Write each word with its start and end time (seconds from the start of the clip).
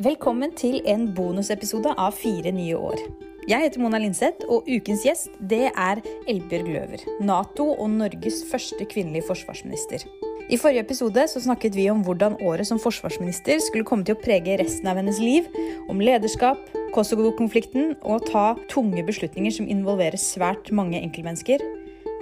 Velkommen 0.00 0.54
til 0.56 0.78
en 0.88 1.02
bonusepisode 1.12 1.90
av 2.00 2.14
Fire 2.16 2.48
nye 2.56 2.72
år. 2.72 3.02
Jeg 3.50 3.66
heter 3.66 3.82
Mona 3.82 3.98
Linseth, 4.00 4.46
og 4.48 4.64
ukens 4.64 5.02
gjest 5.04 5.34
det 5.50 5.66
er 5.68 6.00
Elbjørg 6.24 6.70
Løver. 6.72 7.04
Nato 7.20 7.66
og 7.74 7.90
Norges 7.98 8.38
første 8.48 8.86
kvinnelige 8.88 9.26
forsvarsminister. 9.28 10.06
I 10.48 10.56
forrige 10.56 10.86
episode 10.86 11.26
så 11.28 11.44
snakket 11.44 11.76
vi 11.76 11.84
om 11.92 12.00
hvordan 12.06 12.40
året 12.40 12.70
som 12.70 12.80
forsvarsminister 12.80 13.60
skulle 13.60 13.84
komme 13.84 14.08
til 14.08 14.16
å 14.16 14.22
prege 14.24 14.56
resten 14.62 14.88
av 14.88 14.96
hennes 15.02 15.20
liv, 15.20 15.52
om 15.92 16.00
lederskap, 16.00 16.64
Kosovo-konflikten 16.96 17.98
og 18.00 18.24
ta 18.32 18.54
tunge 18.72 19.04
beslutninger 19.04 19.52
som 19.60 19.68
involverer 19.68 20.16
svært 20.16 20.72
mange 20.72 20.96
enkeltmennesker, 20.96 21.60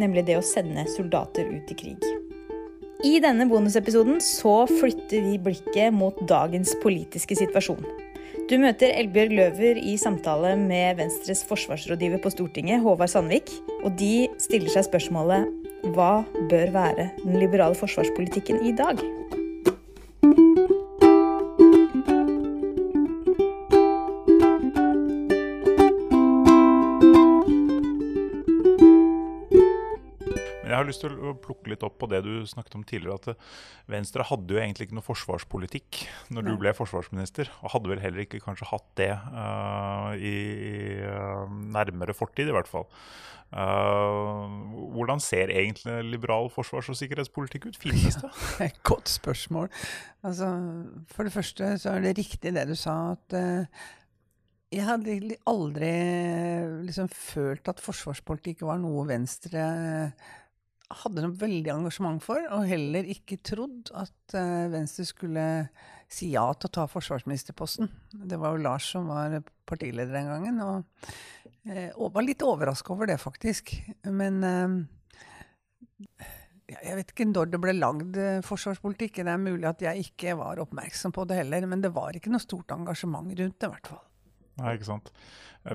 nemlig 0.02 0.26
det 0.26 0.42
å 0.42 0.48
sende 0.50 0.82
soldater 0.98 1.46
ut 1.46 1.70
i 1.70 1.78
krig. 1.78 2.17
I 3.06 3.20
denne 3.22 3.44
bonusepisoden 3.46 4.16
så 4.18 4.64
flytter 4.66 5.22
vi 5.22 5.36
blikket 5.38 5.94
mot 5.94 6.16
dagens 6.26 6.72
politiske 6.82 7.36
situasjon. 7.38 7.84
Du 8.50 8.56
møter 8.58 8.90
Elbjørg 8.90 9.36
Løver 9.38 9.78
i 9.78 9.92
samtale 10.00 10.56
med 10.58 10.98
Venstres 10.98 11.44
forsvarsrådgiver 11.46 12.18
på 12.24 12.32
Stortinget, 12.34 12.82
Håvard 12.82 13.12
Sandvik, 13.12 13.52
og 13.84 13.94
de 14.00 14.26
stiller 14.42 14.72
seg 14.74 14.88
spørsmålet 14.88 15.46
hva 15.94 16.24
bør 16.50 16.74
være 16.74 17.06
den 17.22 17.38
liberale 17.38 17.78
forsvarspolitikken 17.78 18.64
i 18.66 18.74
dag? 18.74 18.98
Jeg 30.78 30.84
har 30.84 30.90
lyst 30.92 31.02
til 31.02 31.14
å 31.18 31.34
plukke 31.42 31.72
litt 31.72 31.82
opp 31.82 31.96
på 31.98 32.08
det 32.10 32.20
du 32.22 32.32
snakket 32.46 32.76
om 32.78 32.84
tidligere. 32.86 33.18
At 33.18 33.32
eh, 33.32 33.56
Venstre 33.90 34.26
hadde 34.28 34.54
jo 34.54 34.60
egentlig 34.62 34.86
ikke 34.86 34.98
noe 34.98 35.06
forsvarspolitikk 35.06 36.04
når 36.34 36.46
du 36.46 36.52
ble 36.60 36.74
forsvarsminister. 36.76 37.50
Og 37.64 37.74
hadde 37.74 37.90
vel 37.90 38.02
heller 38.04 38.22
ikke 38.22 38.42
kanskje 38.44 38.68
hatt 38.70 38.86
det 39.00 39.10
uh, 39.10 40.14
i, 40.14 40.36
i 40.68 40.76
uh, 41.02 41.50
nærmere 41.74 42.14
fortid, 42.14 42.46
i 42.46 42.54
hvert 42.54 42.70
fall. 42.70 42.86
Uh, 43.48 44.46
hvordan 44.94 45.22
ser 45.24 45.50
egentlig 45.50 45.98
liberal 46.06 46.50
forsvars- 46.52 46.92
og 46.92 46.98
sikkerhetspolitikk 47.00 47.70
ut? 47.72 47.82
Finnes 47.82 48.20
det? 48.22 48.30
Ja, 48.62 48.70
godt 48.86 49.10
spørsmål. 49.10 49.72
Altså, 50.22 50.52
for 51.10 51.26
det 51.26 51.34
første 51.34 51.74
så 51.82 51.96
er 51.96 52.06
det 52.06 52.18
riktig 52.20 52.54
det 52.54 52.68
du 52.70 52.76
sa, 52.78 53.16
at 53.16 53.38
jeg 54.68 54.84
hadde 54.84 55.38
aldri 55.48 55.92
liksom 56.84 57.08
følt 57.08 57.70
at 57.72 57.80
forsvarspolitikk 57.80 58.66
var 58.68 58.80
noe 58.82 59.06
Venstre 59.08 59.64
hadde 60.88 61.20
noe 61.20 61.36
veldig 61.36 61.68
engasjement 61.74 62.22
for, 62.24 62.40
og 62.54 62.64
heller 62.68 63.04
ikke 63.12 63.36
trodd 63.44 63.90
at 63.98 64.36
uh, 64.36 64.70
Venstre 64.72 65.04
skulle 65.08 65.44
si 66.08 66.30
ja 66.32 66.46
til 66.56 66.68
å 66.70 66.74
ta 66.78 66.86
forsvarsministerposten. 66.88 67.90
Det 68.24 68.38
var 68.40 68.54
jo 68.54 68.64
Lars 68.64 68.86
som 68.94 69.10
var 69.12 69.36
partileder 69.68 70.14
den 70.16 70.30
gangen, 70.32 70.56
og, 70.64 70.78
uh, 71.68 71.90
og 71.98 72.14
var 72.16 72.24
litt 72.24 72.46
overraska 72.46 72.88
over 72.94 73.06
det, 73.10 73.18
faktisk. 73.20 73.64
Men 74.08 74.34
uh, 74.40 74.68
jeg 76.72 76.94
vet 77.00 77.10
ikke 77.12 77.28
når 77.28 77.46
det 77.52 77.60
ble 77.64 77.72
lagd 77.76 78.12
forsvarspolitikk. 78.48 79.14
Det 79.24 79.32
er 79.32 79.40
mulig 79.40 79.66
at 79.68 79.80
jeg 79.84 79.94
ikke 80.08 80.30
var 80.40 80.60
oppmerksom 80.64 81.10
på 81.16 81.22
det 81.28 81.36
heller, 81.42 81.62
men 81.68 81.80
det 81.84 81.92
var 81.96 82.10
ikke 82.16 82.32
noe 82.32 82.44
stort 82.44 82.68
engasjement 82.76 83.28
rundt 83.28 83.58
det, 83.60 83.66
i 83.68 83.72
hvert 83.72 83.88
fall. 83.92 84.04
Nei, 84.58 84.74
ikke 84.74 84.88
sant. 84.88 85.12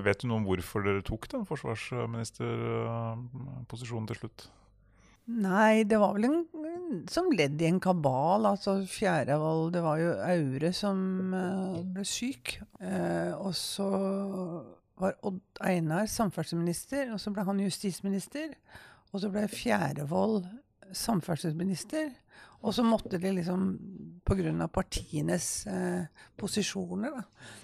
Vet 0.04 0.20
du 0.20 0.26
noe 0.28 0.38
om 0.40 0.46
hvorfor 0.48 0.80
dere 0.84 1.02
tok 1.06 1.22
den 1.32 1.44
forsvarsministerposisjonen 1.48 4.08
til 4.10 4.18
slutt? 4.20 4.40
Nei, 5.24 5.84
det 5.88 5.96
var 6.00 6.12
vel 6.18 6.26
en, 6.28 6.40
som 7.08 7.30
ledd 7.32 7.62
i 7.62 7.68
en 7.70 7.80
kabal. 7.80 8.44
Altså 8.50 8.76
Fjærevoll 8.88 9.70
Det 9.72 9.82
var 9.84 10.00
jo 10.02 10.10
Aure 10.20 10.72
som 10.76 10.98
uh, 11.32 11.78
ble 11.94 12.04
syk. 12.08 12.58
Uh, 12.82 13.32
og 13.38 13.54
så 13.56 13.88
var 15.00 15.16
Odd 15.26 15.62
Einar 15.64 16.06
samferdselsminister, 16.10 17.08
og 17.14 17.22
så 17.22 17.32
ble 17.34 17.46
han 17.48 17.64
justisminister. 17.64 18.52
Og 19.12 19.24
så 19.24 19.32
ble 19.32 19.48
Fjærevoll 19.48 20.42
samferdselsminister. 20.92 22.12
Og 22.64 22.76
så 22.76 22.84
måtte 22.84 23.18
de 23.20 23.32
liksom, 23.38 23.64
pga. 24.24 24.68
partienes 24.72 25.66
uh, 25.68 26.04
posisjoner, 26.36 27.16
da, 27.16 27.24
Eh, 27.24 27.63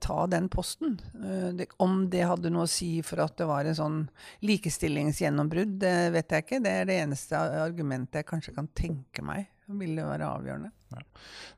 ta 0.00 0.26
den 0.30 0.48
posten. 0.48 0.96
Eh, 1.18 1.66
om 1.84 2.00
det 2.10 2.24
hadde 2.30 2.52
noe 2.54 2.66
å 2.66 2.70
si 2.70 3.02
for 3.06 3.24
at 3.24 3.36
det 3.40 3.48
var 3.50 3.68
en 3.68 3.78
sånn 3.78 4.00
likestillingsgjennombrudd, 4.48 5.78
det 5.82 5.96
vet 6.16 6.34
jeg 6.34 6.46
ikke. 6.46 6.62
Det 6.64 6.74
er 6.80 6.88
det 6.88 6.98
eneste 7.04 7.44
argumentet 7.62 8.22
jeg 8.22 8.30
kanskje 8.32 8.56
kan 8.56 8.72
tenke 8.76 9.24
meg 9.26 9.48
ville 9.76 10.04
være 10.06 10.28
avgjørende. 10.32 10.70
Ja. 10.88 11.02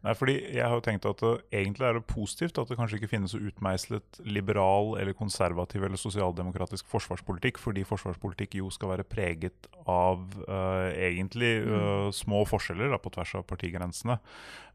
Nei, 0.02 0.14
fordi 0.18 0.34
jeg 0.40 0.64
har 0.64 0.72
jo 0.74 0.82
tenkt 0.82 1.04
at 1.06 1.20
det, 1.22 1.32
Egentlig 1.54 1.86
er 1.86 1.98
det 1.98 2.06
positivt 2.10 2.58
at 2.58 2.70
det 2.70 2.78
kanskje 2.78 2.98
ikke 2.98 3.10
finnes 3.12 3.34
så 3.34 3.38
utmeislet 3.38 4.20
liberal 4.26 4.96
eller 4.98 5.14
konservativ 5.14 5.84
eller 5.86 6.00
sosialdemokratisk 6.00 6.88
forsvarspolitikk, 6.90 7.60
fordi 7.62 7.84
forsvarspolitikk 7.86 8.58
jo 8.58 8.70
skal 8.74 8.94
være 8.94 9.06
preget 9.06 9.68
av 9.90 10.24
uh, 10.48 10.88
egentlig 10.94 11.52
uh, 11.66 12.08
små 12.14 12.42
forskjeller 12.48 12.90
da, 12.90 12.98
på 13.02 13.12
tvers 13.14 13.36
av 13.38 13.46
partigrensene. 13.50 14.18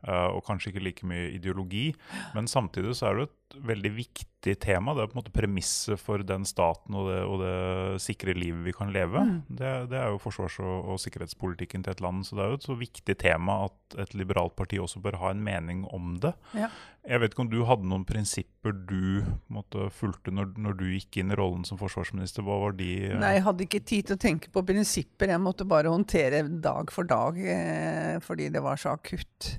Uh, 0.06 0.36
og 0.36 0.44
kanskje 0.46 0.70
ikke 0.70 0.84
like 0.86 1.08
mye 1.10 1.32
ideologi. 1.34 1.88
Men 2.36 2.50
samtidig 2.52 2.94
så 3.00 3.10
er 3.10 3.18
det 3.18 3.26
et 3.26 3.56
veldig 3.66 3.92
viktig 3.96 4.54
tema. 4.62 4.94
Det 4.94 5.02
er 5.02 5.10
på 5.10 5.16
en 5.16 5.22
måte 5.24 5.34
premisset 5.34 6.02
for 6.02 6.22
den 6.22 6.46
staten 6.46 6.94
og 6.98 7.10
det, 7.10 7.22
og 7.26 7.42
det 7.42 8.04
sikre 8.04 8.36
livet 8.38 8.62
vi 8.68 8.76
kan 8.76 8.94
leve. 8.94 9.24
Mm. 9.26 9.40
Det, 9.50 9.72
det, 9.90 9.98
er 9.98 10.14
jo 10.14 10.22
forsvars- 10.22 10.60
og, 10.62 10.92
og 10.94 11.02
sikkerhetspolitikken 11.02 11.86
til 11.86 11.96
et 11.96 12.06
land. 12.06 12.22
Så 12.28 12.38
det 12.38 12.46
er 12.46 12.54
jo 12.54 12.60
et 12.60 12.68
så 12.68 12.78
viktig 12.78 13.18
tema 13.22 13.64
at 13.66 13.98
et 14.06 14.14
liberalt 14.14 14.45
liberalt 14.46 14.56
parti 14.56 14.80
også 14.80 15.02
bør 15.02 15.18
ha 15.22 15.32
en 15.32 15.44
mening 15.44 15.86
om 15.94 16.18
det. 16.20 16.34
Ja. 16.54 16.70
Jeg 17.06 17.22
vet 17.22 17.34
ikke 17.34 17.44
om 17.44 17.52
du 17.52 17.66
hadde 17.66 17.86
noen 17.86 18.06
prinsipper 18.06 18.74
du 18.74 19.24
måtte, 19.48 19.90
fulgte 19.94 20.32
når, 20.32 20.56
når, 20.58 20.74
du 20.80 20.86
gikk 20.90 21.18
inn 21.18 21.32
i 21.32 21.36
rollen 21.38 21.66
som 21.66 21.78
forsvarsminister? 21.78 22.44
Hva 22.44 22.58
var 22.64 22.76
de 22.78 23.12
uh... 23.12 23.20
Nei, 23.20 23.36
jeg 23.38 23.46
hadde 23.46 23.66
ikke 23.66 23.84
tid 23.86 24.08
til 24.08 24.16
å 24.16 24.22
tenke 24.22 24.50
på 24.50 24.66
prinsipper. 24.66 25.30
Jeg 25.30 25.42
måtte 25.42 25.66
bare 25.66 25.94
håndtere 25.94 26.48
dag 26.48 26.92
for 26.92 27.06
dag 27.06 27.38
eh, 27.38 28.18
fordi 28.26 28.50
det 28.50 28.64
var 28.64 28.78
så 28.78 28.96
akutt. 28.96 29.52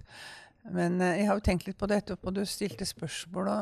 Men 0.74 1.00
eh, 1.00 1.20
jeg 1.20 1.30
har 1.30 1.38
jo 1.38 1.46
tenkt 1.46 1.68
litt 1.68 1.78
på 1.78 1.86
det 1.90 2.02
etterpå. 2.02 2.34
Du 2.34 2.42
stilte 2.46 2.86
spørsmål. 2.86 3.52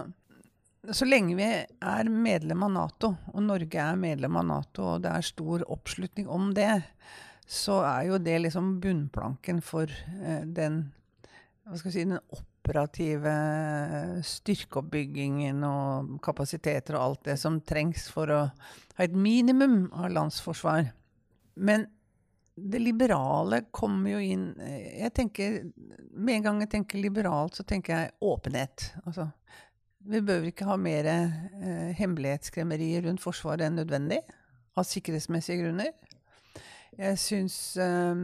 Så 0.93 1.05
lenge 1.09 1.37
vi 1.37 1.45
er 1.65 2.09
medlem 2.13 2.65
av 2.65 2.73
Nato, 2.73 3.15
og 3.33 3.45
Norge 3.45 3.81
er 3.81 4.01
medlem 4.01 4.37
av 4.37 4.49
Nato, 4.49 4.95
og 4.95 5.05
det 5.05 5.13
er 5.13 5.25
stor 5.25 5.65
oppslutning 5.73 6.29
om 6.29 6.51
det, 6.57 6.83
så 7.49 7.83
er 7.85 8.09
jo 8.09 8.19
det 8.21 8.37
liksom 8.47 8.79
bunnplanken 8.81 9.61
for 9.65 9.89
eh, 9.93 10.45
den 10.45 10.87
hva 11.65 11.79
skal 11.81 11.95
si, 11.95 12.05
den 12.05 12.21
operative 12.37 13.33
styrkeoppbyggingen 14.29 15.65
og 15.65 16.19
kapasiteter 16.25 16.99
og 16.99 17.05
alt 17.05 17.27
det 17.31 17.39
som 17.41 17.61
trengs 17.65 18.07
for 18.13 18.33
å 18.33 18.41
ha 18.45 19.05
et 19.05 19.17
minimum 19.17 19.87
av 19.97 20.13
landsforsvar. 20.13 20.91
Men 21.55 21.87
det 22.55 22.79
liberale 22.79 23.65
kommer 23.75 24.15
jo 24.15 24.21
inn 24.23 24.45
jeg 24.63 25.11
tenker, 25.17 25.57
Med 26.15 26.37
en 26.37 26.45
gang 26.45 26.61
jeg 26.63 26.71
tenker 26.77 27.03
liberalt, 27.03 27.57
så 27.57 27.65
tenker 27.67 27.97
jeg 27.97 28.13
åpenhet. 28.23 28.93
Altså, 29.03 29.27
vi 30.05 30.21
bør 30.23 30.47
ikke 30.51 30.69
ha 30.69 30.77
mer 30.79 31.09
eh, 31.11 31.91
hemmelighetsskremmerier 31.99 33.09
rundt 33.09 33.25
Forsvaret 33.25 33.67
enn 33.67 33.81
nødvendig. 33.81 34.21
Av 34.79 34.87
sikkerhetsmessige 34.87 35.65
grunner. 35.65 35.91
Jeg 36.99 37.19
syns 37.19 37.57
um, 37.81 38.23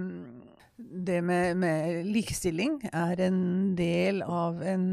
det 0.79 1.21
med, 1.25 1.57
med, 1.59 2.05
likestilling 2.07 2.81
er 2.93 3.21
en 3.27 3.41
del 3.79 4.23
av 4.23 4.63
en 4.63 4.87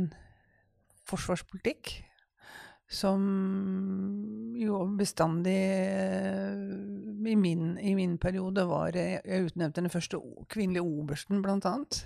forsvarspolitikk 1.08 1.94
som 2.88 3.24
jo 4.56 4.80
bestandig 4.98 5.58
i 7.28 7.36
min, 7.36 7.74
i 7.84 7.94
min 7.96 8.16
periode 8.18 8.64
var 8.68 8.96
Jeg 8.96 9.50
utnevnte 9.50 9.82
den 9.82 9.92
første 9.92 10.20
kvinnelige 10.48 10.86
obersten, 10.86 11.42
blant 11.44 11.68
annet. 11.68 12.06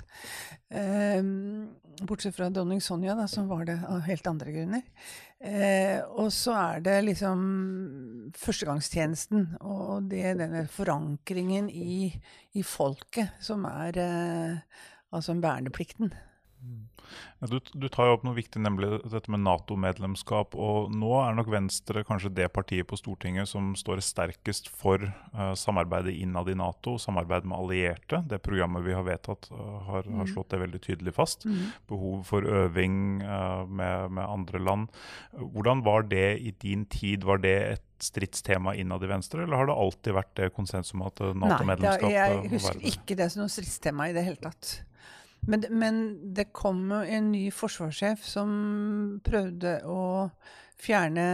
Um, 0.73 1.69
bortsett 2.09 2.35
fra 2.35 2.49
dronning 2.49 2.81
Sonja, 2.81 3.13
da, 3.15 3.27
som 3.29 3.49
var 3.51 3.67
det 3.69 3.77
av 3.85 4.01
helt 4.07 4.27
andre 4.27 4.55
grunner. 4.55 4.81
Eh, 5.41 5.97
og 6.21 6.29
så 6.33 6.53
er 6.53 6.81
det 6.85 6.97
liksom 7.07 7.39
førstegangstjenesten 8.37 9.55
og 9.65 10.11
det, 10.11 10.35
denne 10.37 10.67
forankringen 10.69 11.69
i, 11.73 12.11
i 12.53 12.61
folket 12.61 13.41
som 13.41 13.65
er 13.65 13.97
eh, 13.97 14.83
altså 15.09 15.33
verneplikten. 15.41 16.13
Ja, 17.41 17.47
du, 17.47 17.57
du, 17.73 17.87
tar 17.89 18.07
jo 18.07 18.15
opp 18.15 18.25
noe 18.25 18.37
viktig, 18.37 18.61
nemlig 18.61 18.89
dette 19.09 19.31
med 19.33 19.41
Nato-medlemskap. 19.43 20.53
og 20.53 20.91
Nå 20.93 21.11
er 21.23 21.35
nok 21.35 21.49
Venstre 21.51 22.03
kanskje 22.07 22.31
det 22.37 22.47
partiet 22.53 22.87
på 22.87 22.99
Stortinget 22.99 23.49
som 23.49 23.71
står 23.77 24.03
sterkest 24.05 24.69
for 24.69 25.01
uh, 25.09 25.51
samarbeidet 25.57 26.13
innad 26.21 26.51
i 26.51 26.57
Nato, 26.57 26.97
samarbeid 27.01 27.47
med 27.49 27.57
allierte. 27.57 28.21
Det 28.29 28.41
programmet 28.45 28.85
vi 28.85 28.95
har 28.95 29.05
vedtatt, 29.07 29.49
uh, 29.51 29.79
har, 29.89 30.05
har, 30.05 30.21
mm. 30.21 30.29
slått 30.33 30.53
det 30.53 30.61
veldig 30.61 30.83
tydelig 30.85 31.15
fast. 31.17 31.47
Mm. 31.49 31.71
Behov 31.89 32.21
for 32.29 32.45
øving 32.45 32.99
uh, 33.25 33.65
med, 33.65 34.13
med, 34.13 34.25
andre 34.27 34.61
land. 34.61 35.01
Hvordan 35.33 35.81
var 35.87 36.05
det 36.11 36.27
i 36.39 36.53
din 36.61 36.85
tid? 36.85 37.25
Var 37.27 37.41
det 37.41 37.57
et 37.71 37.87
stridstema 38.01 38.73
innad 38.77 39.03
i 39.05 39.09
Venstre, 39.09 39.43
eller 39.43 39.59
har 39.59 39.67
det 39.69 39.81
alltid 39.81 40.15
vært 40.17 40.31
det 40.39 40.53
konsensumet 40.55 41.11
at 41.11 41.35
Nato-medlemskap 41.37 42.07
Nei, 42.07 42.15
jeg 42.15 42.53
husker 42.55 42.87
ikke 42.93 43.17
det 43.17 43.27
som 43.33 43.43
noe 43.43 43.53
stridstema 43.53 44.09
i 44.09 44.15
det 44.15 44.25
hele 44.25 44.41
tatt. 44.41 44.79
Men, 45.49 45.65
men 45.73 46.01
det 46.35 46.51
kom 46.53 46.83
en 46.91 47.31
ny 47.33 47.47
forsvarssjef 47.55 48.23
som 48.25 48.51
prøvde 49.25 49.79
å 49.89 50.01
fjerne 50.81 51.25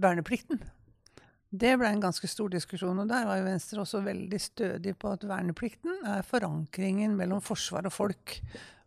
verneplikten. 0.00 0.60
Det 1.50 1.72
ble 1.80 1.88
en 1.90 2.02
ganske 2.02 2.28
stor 2.30 2.52
diskusjon, 2.52 3.02
og 3.02 3.08
der 3.10 3.26
var 3.26 3.40
jo 3.40 3.48
Venstre 3.48 3.82
også 3.82 4.04
veldig 4.04 4.38
stødig 4.40 4.94
på 5.00 5.10
at 5.16 5.24
verneplikten 5.26 6.04
er 6.06 6.26
forankringen 6.26 7.16
mellom 7.18 7.42
forsvar 7.42 7.88
og 7.90 7.94
folk. 7.96 8.36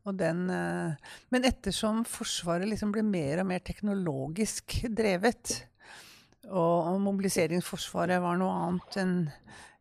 Og 0.07 0.15
den, 0.19 0.49
eh, 0.49 0.95
men 1.31 1.47
ettersom 1.47 2.03
Forsvaret 2.07 2.67
liksom 2.67 2.91
ble 2.91 3.03
mer 3.07 3.39
og 3.43 3.47
mer 3.51 3.59
teknologisk 3.63 4.81
drevet, 4.91 5.65
og 6.51 6.99
mobiliseringsforsvaret 6.99 8.19
var 8.19 8.39
noe 8.39 8.55
annet 8.65 8.97
enn 8.99 9.13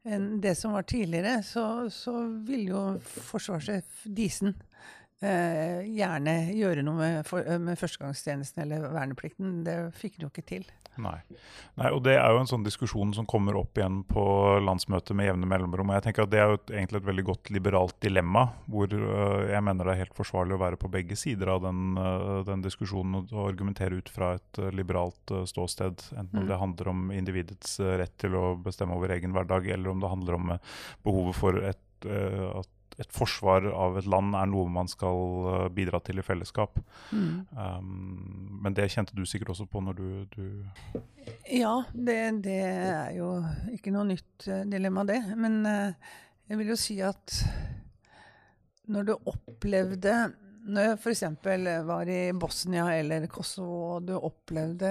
enn 0.05 0.41
det 0.43 0.55
som 0.59 0.75
var 0.75 0.83
tidligere, 0.89 1.43
så, 1.47 1.65
så 1.91 2.15
ville 2.47 2.73
jo 2.73 2.83
forsvarssjef 3.03 4.05
Disen 4.05 4.57
eh, 5.23 5.83
gjerne 5.89 6.37
gjøre 6.57 6.85
noe 6.87 6.99
med, 6.99 7.19
for, 7.29 7.47
med 7.63 7.81
førstegangstjenesten 7.81 8.65
eller 8.67 8.89
verneplikten. 8.93 9.61
Det 9.67 9.77
fikk 9.99 10.19
han 10.19 10.27
jo 10.27 10.33
ikke 10.33 10.49
til. 10.55 10.67
Nei. 11.01 11.19
Nei. 11.81 11.89
og 11.89 12.03
Det 12.05 12.15
er 12.19 12.35
jo 12.35 12.41
en 12.43 12.49
sånn 12.49 12.67
diskusjon 12.67 13.15
som 13.17 13.27
kommer 13.29 13.57
opp 13.57 13.79
igjen 13.79 14.03
på 14.09 14.25
landsmøtet 14.61 15.17
med 15.17 15.31
jevne 15.31 15.49
mellomrom. 15.49 15.89
og 15.89 15.97
jeg 15.97 16.05
tenker 16.07 16.27
at 16.27 16.33
Det 16.35 16.41
er 16.41 16.51
jo 16.51 16.59
et, 16.59 16.73
egentlig 16.75 17.01
et 17.01 17.09
veldig 17.09 17.25
godt 17.31 17.53
liberalt 17.55 17.97
dilemma, 18.05 18.45
hvor 18.67 18.93
uh, 18.93 19.49
jeg 19.49 19.65
mener 19.65 19.89
det 19.89 19.95
er 19.95 20.03
helt 20.05 20.19
forsvarlig 20.19 20.57
å 20.57 20.63
være 20.63 20.81
på 20.81 20.93
begge 20.93 21.17
sider 21.17 21.55
av 21.55 21.63
den, 21.65 21.97
uh, 21.97 22.43
den 22.49 22.65
diskusjonen 22.65 23.23
og, 23.23 23.33
argumentere 23.47 24.03
ut 24.03 24.13
fra 24.13 24.35
et 24.37 24.61
uh, 24.61 24.69
liberalt 24.75 25.33
ståsted. 25.49 26.05
Enten 26.13 26.45
mm. 26.45 26.51
det 26.51 26.61
handler 26.61 26.93
om 26.93 27.09
individets 27.15 27.79
rett 27.81 28.15
til 28.21 28.37
å 28.37 28.45
bestemme 28.61 28.97
over 28.97 29.15
egen 29.17 29.33
hverdag, 29.33 29.71
eller 29.73 29.95
om 29.95 30.03
det 30.03 30.13
handler 30.13 30.39
om 30.39 30.55
behovet 31.07 31.39
for 31.39 31.59
et, 31.73 31.81
at 32.03 32.69
et 33.01 33.13
forsvar 33.15 33.67
av 33.73 33.97
et 34.01 34.09
land 34.11 34.35
er 34.37 34.49
noe 34.51 34.71
man 34.73 34.91
skal 34.91 35.47
eh, 35.53 35.69
bidra 35.75 36.01
til 36.05 36.21
i 36.21 36.25
fellesskap. 36.27 36.79
Mm. 37.13 37.47
Um, 37.57 38.59
men 38.65 38.77
det 38.77 38.91
kjente 38.93 39.17
du 39.17 39.25
sikkert 39.29 39.55
også 39.55 39.69
på 39.71 39.83
når 39.85 39.99
du, 39.99 40.09
du 40.35 40.45
Ja, 41.49 41.79
det, 41.93 42.19
det, 42.45 42.59
er 42.67 43.17
jo 43.17 43.31
ikke 43.73 43.95
noe 43.95 44.09
nytt 44.13 44.49
uh, 44.49 44.63
dilemma, 44.69 45.07
det. 45.09 45.23
Men 45.39 45.63
uh, 45.65 46.13
jeg 46.51 46.61
vil 46.61 46.75
jo 46.75 46.79
si 46.79 46.99
at 47.05 47.39
når 48.93 49.05
du 49.07 49.13
opplevde 49.31 50.15
Når 50.63 50.89
jeg 50.89 50.97
f.eks. 50.99 51.23
var 51.87 52.09
i 52.11 52.21
Bosnia 52.35 52.85
eller 52.95 53.27
Kosovo, 53.31 53.79
og 53.97 54.05
du 54.07 54.13
opplevde 54.19 54.91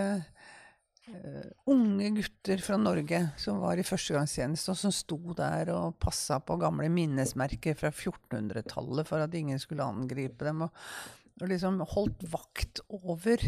unge 1.71 2.09
gutter 2.15 2.61
fra 2.61 2.77
Norge 2.77 3.21
som 3.41 3.59
var 3.63 3.79
i 3.79 3.85
førstegangstjeneste, 3.85 4.73
og 4.73 4.79
som 4.79 4.93
sto 4.93 5.17
der 5.37 5.71
og 5.73 5.97
passa 6.01 6.39
på 6.43 6.59
gamle 6.61 6.89
minnesmerker 6.93 7.77
fra 7.79 7.89
1400-tallet 7.91 9.09
for 9.09 9.23
at 9.23 9.35
ingen 9.37 9.59
skulle 9.61 9.87
angripe 9.87 10.45
dem, 10.45 10.65
og, 10.67 10.71
og 11.41 11.49
liksom 11.49 11.81
holdt 11.95 12.25
vakt 12.31 12.83
over 12.93 13.41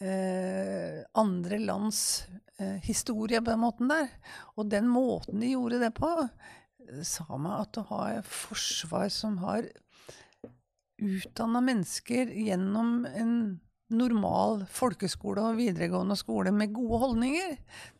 eh, 0.00 1.00
andre 1.22 1.60
lands 1.62 2.26
eh, 2.58 2.80
historie 2.82 3.40
på 3.40 3.52
den 3.52 3.62
måten 3.62 3.92
der. 3.92 4.10
Og 4.58 4.70
den 4.72 4.90
måten 4.90 5.40
de 5.42 5.54
gjorde 5.54 5.80
det 5.84 5.94
på, 5.96 6.10
sa 7.06 7.26
meg 7.38 7.60
at 7.60 7.78
å 7.78 7.88
ha 7.92 8.02
et 8.16 8.26
forsvar 8.26 9.08
som 9.14 9.38
har 9.44 9.68
utdanna 11.00 11.62
mennesker 11.64 12.32
gjennom 12.34 13.04
en 13.08 13.34
normal 13.94 14.64
folkeskole 14.70 15.42
og 15.50 15.58
videregående 15.58 16.16
skole 16.18 16.52
med 16.54 16.72
gode 16.74 17.00
holdninger. 17.04 17.56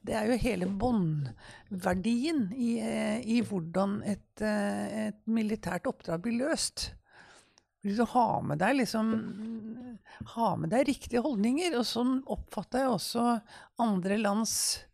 Det 0.07 0.17
er 0.17 0.31
jo 0.31 0.39
hele 0.43 0.69
båndverdien 0.83 2.47
i, 2.55 2.71
eh, 2.85 3.19
i, 3.25 3.41
hvordan 3.47 4.01
et, 4.07 4.43
eh, 4.43 5.09
et, 5.09 5.21
militært 5.27 5.89
oppdrag 5.91 6.23
blir 6.23 6.39
løst. 6.47 6.93
Du 7.83 7.97
ha 8.05 8.29
med 8.45 8.61
deg 8.61 8.77
liksom 8.83 9.15
Ha 10.35 10.57
med 10.57 10.69
deg 10.69 10.85
riktige 10.85 11.23
holdninger. 11.25 11.79
Og 11.79 11.87
sånn 11.87 12.19
oppfatter 12.29 12.83
jeg 12.83 12.91
også 12.93 13.23
andre 13.81 14.19
lands 14.21 14.85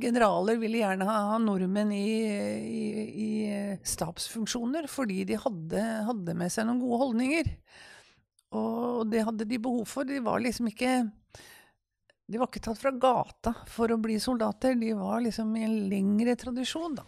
generaler 0.00 0.56
ville 0.60 0.80
gjerne 0.82 1.06
ha, 1.08 1.38
nordmenn 1.42 1.92
i, 1.92 2.06
i, 2.22 2.84
i, 3.26 3.30
stabsfunksjoner 3.88 4.86
fordi 4.90 5.24
de 5.28 5.38
hadde, 5.40 5.82
hadde 6.06 6.36
med 6.38 6.52
seg 6.52 6.68
noen 6.68 6.80
gode 6.82 7.00
holdninger. 7.02 7.50
Og 8.58 9.08
det 9.10 9.24
hadde 9.26 9.48
de 9.48 9.60
behov 9.62 9.86
for. 9.88 10.08
De 10.08 10.20
var 10.24 10.42
liksom 10.44 10.68
ikke 10.72 10.92
De 12.28 12.38
var 12.40 12.48
ikke 12.48 12.62
tatt 12.64 12.80
fra 12.80 12.92
gata 12.92 13.54
for 13.68 13.92
å 13.92 14.00
bli 14.00 14.18
soldater. 14.22 14.76
De 14.78 14.92
var 14.96 15.24
liksom 15.24 15.56
i 15.56 15.66
en 15.66 15.80
lengre 15.90 16.36
tradisjon, 16.38 17.00
da. 17.00 17.06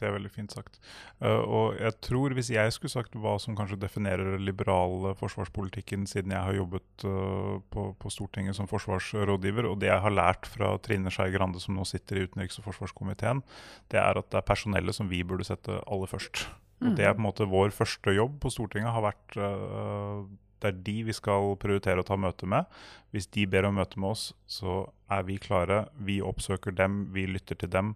Det 0.00 0.08
er 0.08 0.14
veldig 0.14 0.30
fint 0.32 0.54
sagt. 0.54 0.78
Uh, 1.20 1.42
og 1.44 1.66
jeg 1.76 1.92
tror 2.06 2.32
hvis 2.36 2.48
jeg 2.54 2.72
skulle 2.72 2.92
sagt 2.92 3.16
hva 3.20 3.34
som 3.42 3.56
kanskje 3.56 3.76
definerer 3.82 4.40
liberal 4.40 5.10
forsvarspolitikken, 5.20 6.06
siden 6.08 6.32
jeg 6.32 6.40
har 6.40 6.56
jobbet 6.56 7.04
uh, 7.04 7.58
på, 7.72 7.90
på, 8.00 8.12
Stortinget 8.12 8.56
som 8.56 8.68
forsvarsrådgiver, 8.70 9.68
og 9.68 9.76
det 9.82 9.90
jeg 9.90 10.04
har 10.06 10.16
lært 10.16 10.48
fra 10.48 10.72
Trine 10.80 11.12
Skei 11.12 11.28
Grande, 11.34 11.60
som 11.60 11.76
nå 11.76 11.84
sitter 11.88 12.16
i 12.16 12.24
utenriks- 12.24 12.56
og 12.62 12.70
forsvarskomiteen, 12.70 13.44
det 13.92 14.00
er 14.00 14.20
at 14.20 14.32
det 14.32 14.40
er 14.40 14.48
personellet 14.48 14.96
som 14.96 15.12
vi 15.12 15.20
burde 15.20 15.44
sette 15.48 15.82
aller 15.84 16.10
først. 16.10 16.46
Og 16.80 16.94
Det 16.96 17.04
er 17.04 17.12
på 17.12 17.20
en 17.20 17.28
måte 17.28 17.44
vår 17.44 17.74
første 17.76 18.14
jobb 18.16 18.40
på 18.40 18.52
Stortinget, 18.54 18.94
har 18.94 19.04
vært 19.04 19.36
uh, 19.36 20.24
det 20.60 20.70
er 20.70 20.80
de 20.86 20.96
vi 21.08 21.16
skal 21.16 21.54
prioritere 21.60 22.02
å 22.02 22.06
ta 22.06 22.18
møte 22.20 22.48
med. 22.48 22.68
Hvis 23.14 23.28
de 23.34 23.46
ber 23.50 23.68
om 23.68 23.78
møte 23.80 24.00
med 24.00 24.12
oss, 24.12 24.30
så 24.50 24.82
er 25.10 25.24
vi 25.28 25.38
klare. 25.42 25.84
Vi 25.98 26.20
oppsøker 26.24 26.74
dem, 26.76 27.06
vi 27.14 27.26
lytter 27.30 27.58
til 27.58 27.72
dem. 27.72 27.94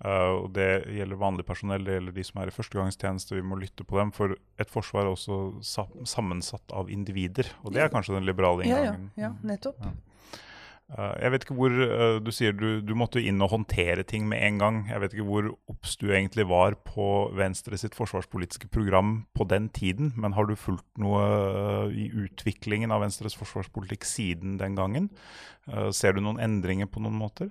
Uh, 0.00 0.46
og 0.46 0.52
Det 0.56 0.68
gjelder 0.96 1.20
vanlig 1.20 1.44
personell, 1.48 1.84
det 1.84 1.98
gjelder 1.98 2.16
de 2.16 2.24
som 2.24 2.40
er 2.40 2.50
i 2.50 2.54
førstegangstjeneste. 2.56 3.36
Vi 3.36 3.46
må 3.46 3.58
lytte 3.60 3.84
på 3.84 3.98
dem. 4.00 4.12
For 4.16 4.36
et 4.60 4.72
forsvar 4.72 5.06
er 5.06 5.14
også 5.14 5.40
sammensatt 6.08 6.76
av 6.76 6.92
individer. 6.92 7.50
Og 7.64 7.74
det 7.76 7.84
er 7.84 7.92
kanskje 7.92 8.16
den 8.16 8.28
liberale 8.28 8.64
inngangen. 8.64 9.10
Ja, 9.16 9.28
ja, 9.28 9.34
ja 9.34 9.52
nettopp. 9.54 9.80
Ja. 9.84 9.96
Uh, 10.90 11.14
jeg 11.22 11.30
vet 11.30 11.44
ikke 11.44 11.54
hvor 11.54 11.70
uh, 11.70 12.16
Du 12.18 12.32
sier 12.34 12.54
du, 12.56 12.80
du, 12.82 12.96
måtte 12.98 13.22
inn 13.22 13.38
og 13.44 13.52
håndtere 13.52 14.02
ting 14.02 14.26
med 14.30 14.42
en 14.42 14.58
gang. 14.58 14.80
Jeg 14.90 15.02
vet 15.04 15.14
ikke 15.14 15.28
hvor 15.28 15.50
obs 15.70 15.94
du 16.00 16.08
egentlig 16.10 16.48
var 16.50 16.74
på 16.86 17.30
Venstre 17.38 17.78
sitt 17.78 17.94
forsvarspolitiske 17.94 18.70
program 18.74 19.20
på 19.36 19.46
den 19.46 19.68
tiden. 19.70 20.10
Men 20.18 20.34
har 20.34 20.48
du 20.48 20.56
fulgt 20.58 20.88
noe 20.98 21.22
uh, 21.22 21.94
i 21.94 22.08
utviklingen 22.10 22.90
av 22.90 23.04
Venstres 23.04 23.38
forsvarspolitikk 23.38 24.08
siden 24.08 24.58
den 24.60 24.78
gangen? 24.78 25.10
ser 25.94 26.16
du 26.16 26.22
noen 26.24 26.40
endringer 26.42 26.88
på 26.90 26.98
noen 27.04 27.14
måter? 27.20 27.50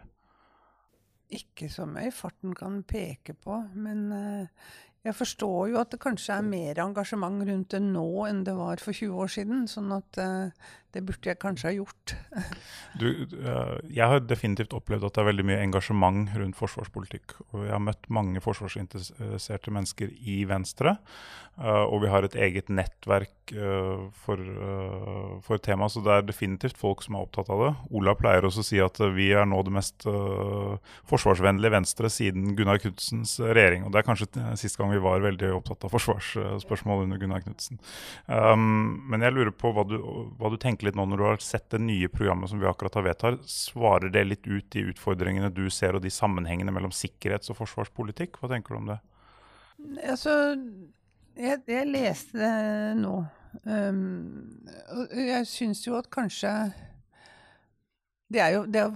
Ikke 1.32 1.70
som 1.72 1.94
jeg 1.96 2.10
i 2.10 2.16
farten 2.16 2.56
kan 2.58 2.82
peke 2.84 3.36
på, 3.38 3.62
men 3.80 4.10
jeg 5.06 5.16
forstår 5.16 5.70
jo 5.72 5.78
at 5.80 5.94
det 5.94 6.02
kanskje 6.04 6.36
er 6.36 6.48
mer 6.50 6.82
engasjement 6.84 7.46
rundt 7.48 7.72
det 7.72 7.80
nå 7.86 8.26
enn 8.28 8.42
det 8.44 8.58
var 8.58 8.82
for 8.84 8.98
20 8.98 9.22
år 9.24 9.32
siden. 9.38 9.62
Sånn 9.72 9.94
at 9.96 10.20
det 10.96 11.04
burde 11.06 11.30
jeg 11.30 11.38
kanskje 11.38 11.70
ha 11.70 11.74
gjort. 11.76 12.14
du, 13.02 13.08
uh, 13.38 13.78
jeg 13.94 14.10
har 14.10 14.24
definitivt 14.26 14.74
opplevd 14.74 15.06
at 15.06 15.16
det 15.16 15.22
er 15.22 15.28
veldig 15.30 15.46
mye 15.46 15.60
engasjement 15.62 16.32
rundt 16.40 16.58
forsvarspolitikk. 16.58 17.36
Og 17.54 17.68
jeg 17.68 17.76
har 17.76 17.84
møtt 17.84 18.10
mange 18.14 18.42
forsvarsinteresserte 18.42 19.74
mennesker 19.76 20.10
i 20.26 20.42
Venstre. 20.50 20.98
Uh, 21.60 21.84
og 21.84 22.02
vi 22.06 22.10
har 22.10 22.26
et 22.26 22.38
eget 22.40 22.72
nettverk 22.74 23.54
uh, 23.54 24.08
for, 24.24 24.42
for 25.46 25.62
temaet, 25.62 25.94
så 25.94 26.02
det 26.06 26.16
er 26.16 26.26
definitivt 26.26 26.80
folk 26.80 27.04
som 27.06 27.18
er 27.18 27.28
opptatt 27.28 27.52
av 27.54 27.64
det. 27.68 27.72
Ola 28.00 28.16
pleier 28.18 28.48
også 28.50 28.66
å 28.66 28.70
si 28.72 28.82
at 28.82 28.98
vi 29.14 29.30
er 29.36 29.46
nå 29.50 29.62
det 29.68 29.76
mest 29.76 30.08
forsvarsvennlige 31.10 31.74
Venstre 31.74 32.10
siden 32.14 32.54
Gunnar 32.58 32.80
Knudsens 32.82 33.36
regjering. 33.44 33.86
Og 33.86 33.94
det 33.94 34.02
er 34.02 34.08
kanskje 34.08 34.30
sist 34.60 34.80
gang 34.80 34.94
vi 34.94 35.02
var 35.04 35.22
veldig 35.22 35.52
opptatt 35.58 35.86
av 35.86 35.94
forsvarsspørsmål 35.94 37.06
under 37.06 37.22
Gunnar 37.22 37.44
Knudsen. 37.44 37.82
Men 38.30 39.26
jeg 39.26 39.36
lurer 39.36 39.54
på 39.56 39.74
hva 39.76 39.86
du, 39.88 39.98
hva 40.40 40.52
du 40.54 40.58
tenker 40.62 40.79
tenke 40.80 40.88
litt 40.88 40.96
nå 40.96 41.06
når 41.06 41.18
du 41.18 41.26
har 41.26 41.42
sett 41.44 41.70
det 41.72 41.80
nye 41.84 42.08
programmet 42.08 42.50
som 42.50 42.60
vi 42.60 42.68
akkurat 42.68 42.96
har 42.96 43.04
vedtatt, 43.04 43.42
svarer 43.46 44.10
det 44.10 44.24
litt 44.24 44.48
ut 44.48 44.70
de 44.72 44.88
utfordringene 44.92 45.52
du 45.52 45.70
ser 45.70 45.96
og 45.96 46.02
de 46.02 46.10
sammenhengene 46.10 46.72
mellom 46.72 46.92
sikkerhets- 46.92 47.52
og 47.52 47.60
forsvarspolitikk? 47.60 48.40
Hva 48.40 48.50
tenker 48.50 48.74
du 48.74 48.80
om 48.80 48.92
det? 48.94 49.00
Altså, 50.08 50.56
jeg, 51.36 51.62
jeg 51.68 51.90
leste 51.92 52.38
det 52.38 52.96
nå. 53.00 53.26
Um, 53.66 54.62
og 54.94 55.16
jeg 55.18 55.48
syns 55.50 55.82
jo 55.88 55.98
at 55.98 56.10
kanskje 56.14 56.72
Det 58.30 58.42
er 58.44 58.54
jo 58.54 58.66
det 58.70 58.82
er, 58.84 58.94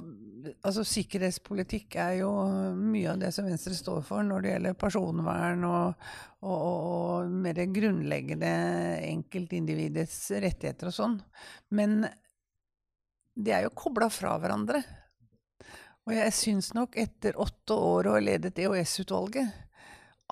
altså 0.65 0.83
Sikkerhetspolitikk 0.87 1.97
er 2.01 2.17
jo 2.21 2.31
mye 2.77 3.13
av 3.13 3.21
det 3.21 3.31
som 3.35 3.47
Venstre 3.47 3.75
står 3.77 4.01
for 4.05 4.25
når 4.27 4.43
det 4.43 4.51
gjelder 4.53 4.79
personvern 4.79 5.63
og, 5.67 6.09
og, 6.43 6.65
og 6.67 7.37
mer 7.45 7.61
grunnleggende 7.73 8.51
enkeltindividets 9.07 10.19
rettigheter 10.43 10.91
og 10.91 10.97
sånn. 10.97 11.17
Men 11.73 12.03
de 13.33 13.55
er 13.55 13.65
jo 13.65 13.73
kobla 13.77 14.09
fra 14.13 14.35
hverandre. 14.41 14.83
Og 16.03 16.15
jeg 16.17 16.35
syns 16.35 16.73
nok 16.75 16.97
etter 16.99 17.39
åtte 17.39 17.75
år 17.79 18.11
ha 18.11 18.19
ledet 18.21 18.59
EOS-utvalget 18.59 19.61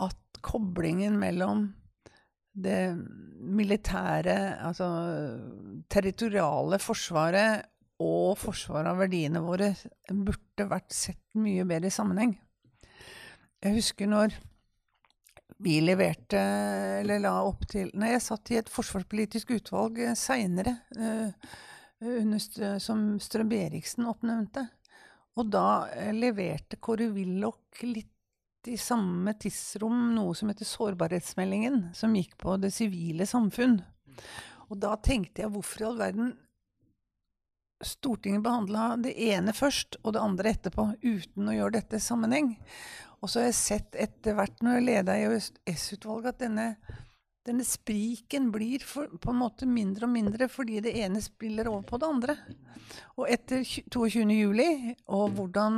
at 0.04 0.42
koblingen 0.44 1.16
mellom 1.20 1.70
det 2.52 2.92
militære, 3.42 4.60
altså 4.68 4.88
territoriale 5.90 6.80
forsvaret 6.84 7.71
og 8.02 8.38
forsvaret 8.42 8.90
av 8.92 9.02
verdiene 9.02 9.42
våre 9.46 9.72
burde 10.10 10.68
vært 10.70 10.94
sett 10.96 11.22
mye 11.38 11.66
bedre 11.70 11.92
i 11.92 11.94
sammenheng. 11.94 12.34
Jeg 13.62 13.78
husker 13.78 14.10
når 14.10 14.34
vi 15.62 15.78
leverte, 15.84 16.40
eller 17.02 17.22
la 17.22 17.36
opp 17.46 17.68
til 17.70 17.92
Nei, 18.00 18.16
jeg 18.16 18.24
satt 18.26 18.52
i 18.52 18.58
et 18.62 18.72
forsvarspolitisk 18.72 19.54
utvalg 19.58 20.00
eh, 20.02 20.16
seinere, 20.18 20.74
uh, 20.98 22.78
som 22.82 23.04
Strøm-Eriksen 23.22 24.08
oppnevnte. 24.10 24.66
Og 25.38 25.52
da 25.54 25.84
uh, 25.86 26.10
leverte 26.18 26.80
Kåre 26.82 27.12
Willoch 27.14 27.84
litt 27.86 28.10
i 28.70 28.78
samme 28.78 29.34
tidsrom 29.42 30.12
noe 30.16 30.34
som 30.38 30.50
heter 30.50 30.70
Sårbarhetsmeldingen, 30.70 31.92
som 31.98 32.14
gikk 32.18 32.36
på 32.42 32.58
det 32.62 32.74
sivile 32.74 33.26
samfunn. 33.30 33.80
Og 34.70 34.82
da 34.82 34.96
tenkte 35.02 35.44
jeg 35.44 35.54
hvorfor 35.54 35.84
i 35.84 35.88
all 35.90 36.02
verden 36.02 36.34
Stortinget 37.82 38.44
behandla 38.46 38.96
det 39.02 39.14
ene 39.32 39.54
først 39.58 39.98
og 40.04 40.16
det 40.16 40.24
andre 40.24 40.56
etterpå, 40.56 40.88
uten 41.02 41.50
å 41.50 41.56
gjøre 41.56 41.80
dette 41.80 41.98
i 41.98 42.04
sammenheng. 42.04 42.56
Og 43.22 43.30
så 43.30 43.42
har 43.42 43.52
jeg 43.52 43.60
sett 43.60 44.02
etter 44.02 44.36
hvert 44.38 44.64
når 44.66 44.80
jeg 44.80 44.88
leda 44.88 45.16
EØS-utvalget, 45.22 46.34
at 46.34 46.42
denne, 46.42 46.68
denne, 47.46 47.66
spriken 47.66 48.50
blir 48.54 48.82
for, 48.86 49.12
på 49.22 49.34
en 49.34 49.42
måte 49.44 49.70
mindre 49.70 50.08
og 50.08 50.14
mindre 50.16 50.50
fordi 50.50 50.82
det 50.82 50.96
ene 51.04 51.22
spiller 51.22 51.70
over 51.70 51.86
på 51.86 52.00
det 52.02 52.10
andre. 52.10 52.38
Og 53.22 53.28
etter 53.30 53.62
22.07. 53.62 54.96
og 55.14 55.36
hvordan 55.38 55.78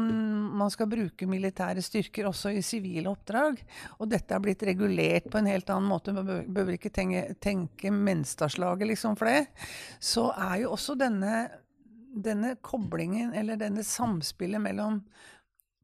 man 0.60 0.72
skal 0.74 0.88
bruke 0.90 1.28
militære 1.30 1.84
styrker 1.84 2.30
også 2.30 2.54
i 2.56 2.64
sivile 2.66 3.12
oppdrag, 3.12 3.60
og 4.00 4.08
dette 4.10 4.34
er 4.34 4.44
blitt 4.44 4.64
regulert 4.72 5.28
på 5.30 5.42
en 5.42 5.52
helt 5.52 5.70
annen 5.74 5.92
måte, 5.92 6.16
man 6.16 6.30
behøver 6.48 6.78
ikke 6.78 6.94
tenke, 6.96 7.26
tenke 7.44 7.92
Menstadslaget 7.92 8.88
liksom 8.94 9.20
for 9.20 9.30
det, 9.30 9.52
så 10.00 10.30
er 10.32 10.64
jo 10.64 10.72
også 10.78 10.96
denne 11.00 11.44
denne 12.14 12.56
koblingen, 12.62 13.34
eller 13.34 13.60
denne 13.60 13.84
samspillet 13.86 14.62
mellom 14.62 15.02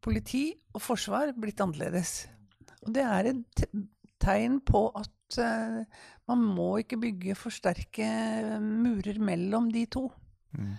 politi 0.04 0.52
og 0.74 0.84
forsvar 0.84 1.34
blitt 1.38 1.62
annerledes. 1.64 2.28
Og 2.86 2.94
det 2.96 3.04
er 3.04 3.32
et 3.34 3.64
tegn 4.22 4.60
på 4.66 4.86
at 5.00 5.40
uh, 5.42 5.82
man 6.30 6.46
må 6.58 6.70
ikke 6.82 7.00
bygge 7.02 7.36
for 7.40 7.54
sterke 7.54 8.08
murer 8.62 9.20
mellom 9.24 9.70
de 9.74 9.86
to. 9.92 10.08
Mm. 10.56 10.76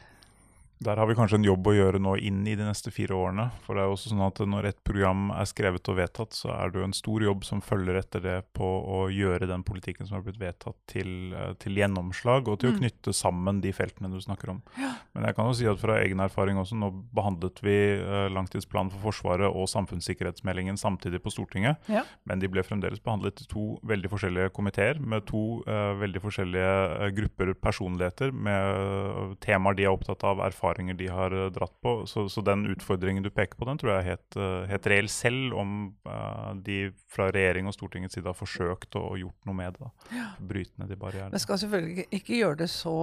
Der 0.81 0.97
har 0.97 1.05
vi 1.11 1.13
kanskje 1.13 1.37
en 1.37 1.45
jobb 1.45 1.67
å 1.69 1.75
gjøre 1.77 1.99
nå 2.01 2.15
inn 2.25 2.39
i 2.49 2.55
de 2.57 2.65
neste 2.65 2.89
fire 2.89 3.13
årene. 3.13 3.51
For 3.67 3.77
det 3.77 3.83
er 3.83 3.91
jo 3.91 3.97
også 3.99 4.15
sånn 4.15 4.23
at 4.25 4.39
når 4.49 4.69
et 4.71 4.79
program 4.87 5.27
er 5.35 5.49
skrevet 5.51 5.91
og 5.93 5.99
vedtatt, 5.99 6.33
så 6.33 6.55
er 6.55 6.71
det 6.73 6.81
jo 6.81 6.87
en 6.87 6.95
stor 6.97 7.25
jobb 7.27 7.45
som 7.45 7.61
følger 7.61 7.99
etter 8.01 8.23
det 8.25 8.37
på 8.57 8.65
å 8.65 9.03
gjøre 9.13 9.49
den 9.51 9.61
politikken 9.67 10.09
som 10.09 10.17
har 10.17 10.25
blitt 10.25 10.41
vedtatt, 10.41 10.79
til, 10.89 11.35
eh, 11.37 11.53
til 11.61 11.77
gjennomslag, 11.77 12.49
og 12.49 12.63
til 12.63 12.73
mm. 12.73 12.79
å 12.79 12.81
knytte 12.81 13.15
sammen 13.17 13.59
de 13.61 13.75
feltene 13.77 14.09
du 14.09 14.17
snakker 14.25 14.55
om. 14.55 14.63
Ja. 14.81 14.95
Men 15.13 15.27
jeg 15.29 15.37
kan 15.37 15.51
jo 15.51 15.59
si 15.59 15.69
at 15.69 15.83
fra 15.83 15.99
egen 16.01 16.25
erfaring 16.25 16.63
også, 16.63 16.81
nå 16.81 16.89
behandlet 17.13 17.61
vi 17.67 17.77
uh, 18.01 18.31
langtidsplanen 18.33 18.95
for 18.95 19.11
Forsvaret 19.11 19.53
og 19.53 19.69
samfunnssikkerhetsmeldingen 19.69 20.81
samtidig 20.81 21.21
på 21.21 21.35
Stortinget, 21.35 21.93
ja. 21.93 22.07
men 22.25 22.41
de 22.41 22.49
ble 22.49 22.65
fremdeles 22.65 23.05
behandlet 23.05 23.45
i 23.45 23.51
to 23.53 23.75
veldig 23.85 24.15
forskjellige 24.15 24.57
komiteer, 24.57 24.97
med 24.97 25.29
to 25.29 25.45
uh, 25.69 25.93
veldig 26.01 26.25
forskjellige 26.25 27.13
grupper 27.21 27.53
personligheter, 27.69 28.33
med 28.33 29.37
temaer 29.45 29.77
de 29.77 29.85
er 29.85 29.93
opptatt 29.93 30.25
av, 30.25 30.41
erfaring 30.49 30.70
erfaringer 30.71 30.95
de 30.95 31.09
har 31.09 31.33
eh, 31.33 31.51
dratt 31.51 31.81
på. 31.83 32.07
Så, 32.07 32.29
så, 32.29 32.41
den 32.41 32.67
utfordringen 32.67 33.23
du 33.23 33.31
peker 33.31 33.57
på, 33.59 33.65
den 33.65 33.79
tror 33.79 33.93
jeg 33.93 34.01
er 34.01 34.09
helt, 34.11 34.37
eh, 34.37 34.69
helt 34.71 34.87
reell, 34.87 35.09
selv 35.09 35.55
om 35.55 35.97
uh, 36.07 36.55
de 36.55 36.93
fra 37.09 37.31
regjering 37.31 37.67
og 37.67 37.75
Stortingets 37.75 38.15
side 38.15 38.27
har 38.27 38.37
forsøkt 38.39 38.97
å, 38.97 39.17
gjort 39.21 39.47
noe 39.47 39.57
med 39.57 39.77
det. 39.77 39.89
Da. 39.89 40.27
Bryte 40.41 40.81
ned 40.81 40.91
de 40.91 40.99
barrierene. 41.01 41.35
Men 41.35 41.43
skal 41.43 41.61
selvfølgelig 41.63 42.07
ikke 42.11 42.39
gjøre 42.39 42.63
det 42.63 42.71
så, 42.71 42.97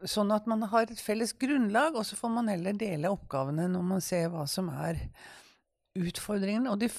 Sånn 0.07 0.31
at 0.35 0.45
man 0.47 0.61
har 0.71 0.87
et 0.87 1.01
felles 1.01 1.33
grunnlag, 1.39 1.95
og 1.95 2.05
så 2.07 2.15
får 2.19 2.31
man 2.35 2.51
heller 2.51 2.73
dele 2.79 3.11
oppgavene 3.11 3.65
når 3.71 3.83
man 3.87 4.01
ser 4.03 4.29
hva 4.31 4.45
som 4.47 4.69
er 4.71 4.95
utfordringene. 5.99 6.71
Og 6.71 6.79
de 6.83 6.89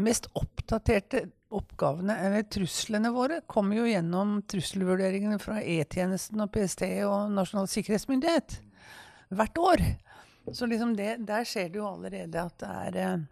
mest 0.00 0.28
oppdaterte 0.38 1.26
oppgavene, 1.54 2.16
eller 2.26 2.46
truslene 2.48 3.12
våre, 3.14 3.40
kommer 3.46 3.80
jo 3.80 3.88
gjennom 3.88 4.38
trusselvurderingene 4.48 5.38
fra 5.42 5.60
E-tjenesten 5.60 6.40
og 6.44 6.50
PST 6.54 6.86
og 7.06 7.32
Nasjonal 7.34 7.68
sikkerhetsmyndighet 7.70 8.58
hvert 9.32 9.60
år. 9.60 9.84
Så 10.52 10.66
liksom 10.66 10.96
det, 10.98 11.16
der 11.28 11.46
ser 11.48 11.70
du 11.70 11.80
jo 11.80 11.88
allerede 11.92 12.42
at 12.42 12.58
det 12.62 12.72
er 12.72 12.98
eh, 13.02 13.24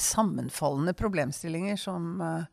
sammenfallende 0.00 0.94
problemstillinger 0.98 1.78
som, 1.80 2.12
eh, 2.20 2.44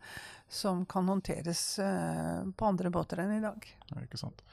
som 0.49 0.85
kan 0.85 1.07
håndteres 1.07 1.79
eh, 1.79 2.43
på 2.55 2.65
andre 2.65 2.89
båter 2.89 3.19
enn 3.23 3.37
i 3.37 3.43
dag. 3.43 3.63
Ja, 3.91 4.01
ikke 4.03 4.19
sant. 4.19 4.43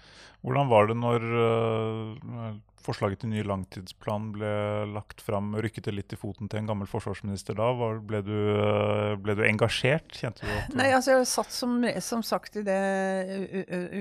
Hvordan 0.45 0.69
var 0.69 0.89
det 0.91 0.97
når 0.99 1.23
uh, 1.25 2.57
forslaget 2.85 3.23
til 3.23 3.31
ny 3.33 3.45
langtidsplan 3.47 4.27
ble 4.35 4.51
lagt 4.91 5.23
fram? 5.25 5.55
Rykket 5.57 5.87
det 5.89 5.95
litt 5.95 6.13
i 6.13 6.19
foten 6.21 6.51
til 6.51 6.61
en 6.61 6.69
gammel 6.69 6.91
forsvarsminister 6.91 7.57
da? 7.57 7.71
Ble, 8.05 8.21
du, 8.27 8.35
uh, 8.35 9.15
ble, 9.23 9.39
du, 9.39 9.45
engasjert? 9.47 10.11
Kjente 10.19 10.45
du 10.45 10.53
at 10.53 10.77
Nei, 10.77 10.91
altså 10.93 11.15
jeg 11.15 11.31
satt 11.31 11.55
som, 11.55 11.79
som 12.05 12.27
sagt 12.27 12.59
i 12.61 12.67
det 12.67 12.79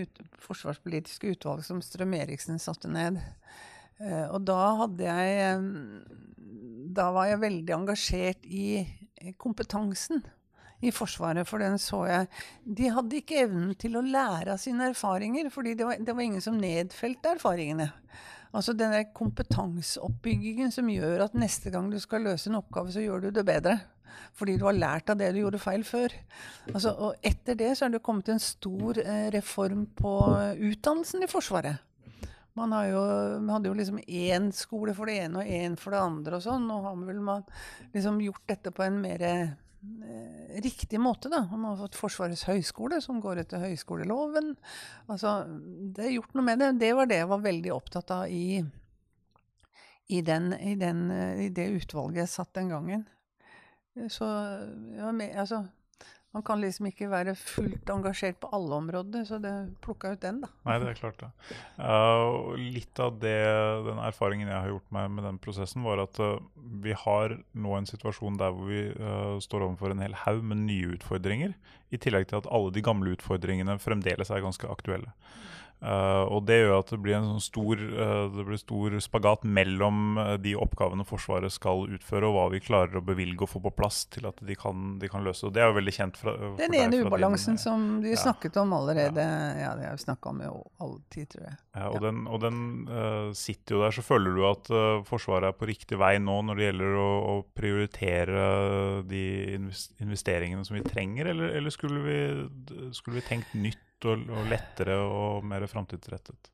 ut, 0.02 0.22
forsvarspolitiske 0.44 1.38
utvalget 1.38 1.70
som 1.70 1.80
Strøm-Eriksen 1.86 2.60
satte 2.60 2.92
ned. 2.92 3.22
Og 4.04 4.40
da 4.44 4.60
hadde 4.82 5.06
jeg 5.06 5.60
Da 6.98 7.06
var 7.14 7.28
jeg 7.30 7.40
veldig 7.40 7.76
engasjert 7.78 8.48
i 8.50 8.82
kompetansen 9.40 10.26
i 10.84 10.92
Forsvaret, 10.92 11.48
for 11.48 11.64
den 11.64 11.80
så 11.82 12.04
jeg 12.10 12.28
De 12.64 12.92
hadde 12.92 13.20
ikke 13.20 13.44
evnen 13.46 13.74
til 13.80 13.96
å 13.98 14.04
lære 14.06 14.56
av 14.56 14.62
sine 14.62 14.90
erfaringer, 14.92 15.50
fordi 15.54 15.78
det 15.80 15.88
var, 15.88 16.00
det 16.00 16.16
var 16.16 16.26
ingen 16.26 16.44
som 16.44 16.60
nedfelte 16.60 17.36
erfaringene. 17.38 17.90
Altså 18.54 18.76
den 18.78 18.94
der 18.94 19.08
kompetanseoppbyggingen 19.18 20.72
som 20.74 20.92
gjør 20.92 21.26
at 21.26 21.38
neste 21.38 21.72
gang 21.74 21.90
du 21.90 21.98
skal 22.02 22.28
løse 22.28 22.52
en 22.52 22.60
oppgave, 22.60 22.94
så 22.94 23.02
gjør 23.02 23.26
du 23.26 23.32
det 23.34 23.46
bedre. 23.48 23.80
Fordi 24.38 24.60
du 24.62 24.68
har 24.68 24.78
lært 24.78 25.10
av 25.10 25.18
det 25.18 25.32
du 25.34 25.40
gjorde 25.40 25.62
feil 25.62 25.82
før. 25.86 26.14
Altså, 26.70 26.94
og 26.94 27.26
etter 27.26 27.58
det 27.58 27.72
så 27.78 27.88
er 27.88 27.96
det 27.96 28.04
kommet 28.06 28.30
en 28.30 28.42
stor 28.42 29.00
eh, 29.02 29.32
reform 29.34 29.88
på 29.98 30.14
utdannelsen 30.70 31.26
i 31.26 31.32
Forsvaret. 31.32 31.82
Man, 32.54 32.70
jo, 32.86 33.02
man, 33.42 33.50
hadde 33.56 33.72
jo 33.72 33.78
liksom 33.80 33.98
én 34.06 34.52
skole 34.54 34.94
for 34.94 35.10
det 35.10 35.24
ene 35.24 35.42
og 35.42 35.50
én 35.50 35.78
for 35.80 35.96
det 35.96 36.04
andre 36.06 36.38
og 36.38 36.46
sånn. 36.46 36.68
Nå 36.70 36.78
har 36.86 36.94
man 36.94 37.10
vel 37.10 37.24
man 37.26 37.48
liksom 37.96 38.22
gjort 38.22 38.46
dette 38.54 38.74
på 38.76 38.86
en 38.86 39.02
mer 39.02 39.26
Eh, 39.26 39.50
riktig 40.64 41.00
måte. 41.00 41.30
da. 41.30 41.42
Man 41.52 41.66
har 41.66 41.78
fått 41.78 41.98
Forsvarets 41.98 42.46
høgskole, 42.48 43.02
som 43.02 43.22
går 43.22 43.44
etter 43.44 43.64
høyskoleloven. 43.64 44.54
Altså, 45.12 45.44
det 45.96 46.08
er 46.08 46.16
gjort 46.18 46.34
noe 46.38 46.48
med 46.48 46.62
det. 46.62 46.72
Det 46.84 46.94
var 46.98 47.10
det 47.10 47.22
jeg 47.22 47.32
var 47.32 47.44
veldig 47.44 47.74
opptatt 47.74 48.14
av 48.16 48.28
i, 48.32 48.64
i, 50.08 50.22
den, 50.22 50.54
i, 50.60 50.76
den, 50.80 51.06
i 51.46 51.50
det 51.50 51.70
utvalget 51.80 52.24
jeg 52.24 52.34
satt 52.36 52.54
den 52.60 52.74
gangen. 52.74 53.08
Så 54.10 54.28
ja, 54.98 55.12
med, 55.14 55.36
altså, 55.38 55.64
man 56.34 56.44
kan 56.46 56.62
liksom 56.64 56.88
ikke 56.90 57.12
være 57.12 57.36
fullt 57.38 57.90
engasjert 57.94 58.40
på 58.42 58.50
alle 58.58 58.74
områder, 58.80 59.26
så 59.28 59.38
det 59.42 59.52
plukka 59.86 60.16
ut 60.16 60.22
den, 60.24 60.40
da. 60.42 60.50
Nei, 60.66 60.80
det 60.82 60.88
er 60.90 60.98
klart 60.98 61.22
det. 61.22 61.30
Uh, 61.78 62.56
litt 62.58 63.02
av 63.04 63.20
det, 63.22 63.38
den 63.86 64.02
erfaringen 64.02 64.50
jeg 64.50 64.58
har 64.58 64.72
gjort 64.72 64.96
meg 64.98 65.12
med 65.14 65.28
den 65.30 65.38
prosessen, 65.44 65.86
var 65.86 66.02
at 66.02 66.18
uh, 66.24 66.42
vi 66.82 66.98
har 66.98 67.38
nå 67.54 67.78
en 67.78 67.90
situasjon 67.90 68.42
der 68.42 68.56
hvor 68.56 68.72
vi 68.72 68.82
uh, 68.98 69.38
står 69.46 69.68
overfor 69.68 69.94
en 69.94 70.02
hel 70.02 70.18
haug 70.26 70.42
med 70.42 70.64
nye 70.66 70.96
utfordringer, 70.98 71.54
i 71.94 72.02
tillegg 72.02 72.32
til 72.32 72.42
at 72.42 72.50
alle 72.50 72.74
de 72.74 72.82
gamle 72.82 73.14
utfordringene 73.14 73.78
fremdeles 73.84 74.34
er 74.34 74.42
ganske 74.42 74.70
aktuelle. 74.74 75.14
Uh, 75.84 76.24
og 76.32 76.46
Det 76.48 76.62
gjør 76.62 76.78
at 76.78 76.92
det 76.94 77.00
blir 77.04 77.18
en 77.18 77.26
sånn 77.34 77.44
stor, 77.44 77.82
uh, 77.82 78.30
det 78.32 78.46
blir 78.48 78.60
stor 78.62 78.94
spagat 79.04 79.42
mellom 79.44 80.16
uh, 80.16 80.36
de 80.40 80.54
oppgavene 80.56 81.04
Forsvaret 81.08 81.52
skal 81.52 81.90
utføre, 81.92 82.30
og 82.30 82.38
hva 82.38 82.46
vi 82.54 82.62
klarer 82.64 83.02
å 83.02 83.04
bevilge 83.04 83.44
og 83.44 83.52
få 83.52 83.62
på 83.66 83.74
plass 83.76 84.06
til 84.14 84.30
at 84.30 84.40
de 84.48 84.56
kan, 84.60 84.96
de 85.02 85.12
kan 85.12 85.26
løse. 85.28 85.44
Og 85.50 85.52
Det 85.56 85.64
er 85.64 85.68
jo 85.68 85.78
veldig 85.82 85.96
kjent 85.98 86.22
fra, 86.22 86.38
Den 86.62 86.78
ene 86.80 87.04
ubalansen 87.04 87.60
som 87.60 88.00
vi 88.04 88.14
ja. 88.14 88.22
snakket 88.24 88.62
om 88.64 88.72
allerede. 88.80 89.28
Ja, 89.28 89.52
ja 89.60 89.76
det 89.76 89.90
har 89.90 90.00
vi 90.00 90.06
snakka 90.06 90.32
om 90.32 90.40
i 90.40 90.48
all 90.48 90.98
tid, 91.12 91.28
tror 91.36 91.50
jeg. 91.50 91.60
Ja, 91.74 91.90
Og 91.90 92.00
den, 92.06 92.26
og 92.30 92.40
den 92.44 92.58
sitter 93.36 93.76
jo 93.76 93.84
der. 93.84 93.96
Så 93.96 94.04
føler 94.06 94.36
du 94.38 94.44
at 94.48 94.70
Forsvaret 95.10 95.50
er 95.50 95.58
på 95.58 95.68
riktig 95.68 95.98
vei 96.00 96.16
nå 96.22 96.38
når 96.48 96.60
det 96.60 96.68
gjelder 96.70 97.00
å, 97.02 97.10
å 97.34 97.36
prioritere 97.58 98.44
de 99.10 99.24
investeringene 99.58 100.64
som 100.64 100.78
vi 100.78 100.86
trenger, 100.86 101.34
eller, 101.34 101.58
eller 101.58 101.74
skulle, 101.74 102.04
vi, 102.06 102.92
skulle 102.96 103.20
vi 103.20 103.28
tenkt 103.28 103.58
nytt? 103.58 103.82
Og, 104.10 104.26
og 104.32 104.50
lettere 104.52 104.98
og 105.04 105.46
mer 105.48 105.66
framtidsrettet? 105.70 106.52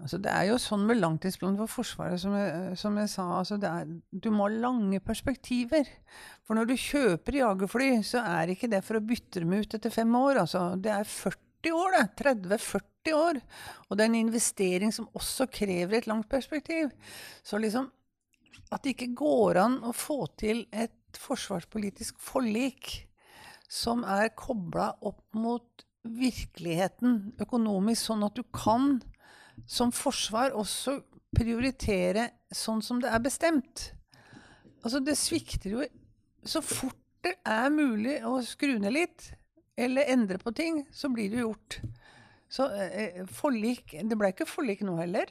Altså, 0.00 0.16
det 0.22 0.30
er 0.32 0.46
jo 0.48 0.56
sånn 0.60 0.86
med 0.88 1.00
langtidsplanen 1.00 1.58
for 1.60 1.70
Forsvaret, 1.80 2.20
som 2.22 2.32
jeg, 2.38 2.76
som 2.80 2.96
jeg 2.96 3.10
sa. 3.12 3.26
Altså, 3.40 3.58
er, 3.68 3.90
du 4.10 4.30
må 4.32 4.46
ha 4.46 4.62
lange 4.62 5.00
perspektiver. 5.04 5.88
For 6.46 6.56
når 6.56 6.70
du 6.70 6.76
kjøper 6.80 7.40
jagerfly, 7.40 7.90
så 8.06 8.22
er 8.24 8.54
ikke 8.54 8.70
det 8.72 8.80
for 8.86 8.96
å 8.96 9.04
bytte 9.04 9.42
dem 9.42 9.52
ut 9.58 9.76
etter 9.76 9.92
fem 9.92 10.14
år. 10.16 10.40
Altså, 10.44 10.70
det 10.80 10.94
er 10.94 11.04
40 11.04 11.76
år, 11.76 11.98
det. 11.98 12.06
30-40 12.22 13.18
år. 13.18 13.42
Og 13.88 13.98
det 13.98 14.06
er 14.06 14.12
en 14.12 14.20
investering 14.22 14.94
som 14.94 15.10
også 15.18 15.50
krever 15.52 16.00
et 16.00 16.08
langt 16.08 16.30
perspektiv. 16.32 16.94
Så 17.44 17.60
liksom 17.60 17.90
at 18.70 18.84
det 18.84 18.94
ikke 18.94 19.12
går 19.18 19.58
an 19.60 19.78
å 19.86 19.92
få 19.96 20.22
til 20.38 20.64
et 20.70 21.18
forsvarspolitisk 21.18 22.20
forlik 22.22 22.92
som 23.70 24.02
er 24.06 24.32
kobla 24.38 24.92
opp 25.06 25.24
mot 25.38 25.84
virkeligheten 26.04 27.34
økonomisk, 27.40 28.06
sånn 28.08 28.24
at 28.26 28.36
du 28.38 28.44
kan 28.54 28.98
som 29.68 29.92
forsvar 29.92 30.54
også 30.56 31.00
prioritere 31.36 32.30
sånn 32.54 32.80
som 32.82 33.00
det 33.02 33.10
er 33.12 33.22
bestemt. 33.22 33.90
Altså, 34.80 35.00
det 35.04 35.18
svikter 35.20 35.74
jo 35.76 35.84
Så 36.40 36.62
fort 36.64 36.96
det 37.20 37.34
er 37.44 37.66
mulig 37.68 38.14
å 38.24 38.38
skru 38.40 38.78
ned 38.80 38.94
litt, 38.96 39.26
eller 39.76 40.08
endre 40.08 40.38
på 40.40 40.54
ting, 40.56 40.86
så 40.88 41.10
blir 41.12 41.28
det 41.28 41.42
gjort. 41.42 41.76
Så 42.48 42.64
eh, 42.72 43.20
forlik 43.28 43.92
Det 44.00 44.16
ble 44.18 44.32
ikke 44.32 44.48
forlik 44.48 44.80
nå 44.86 44.96
heller. 44.96 45.28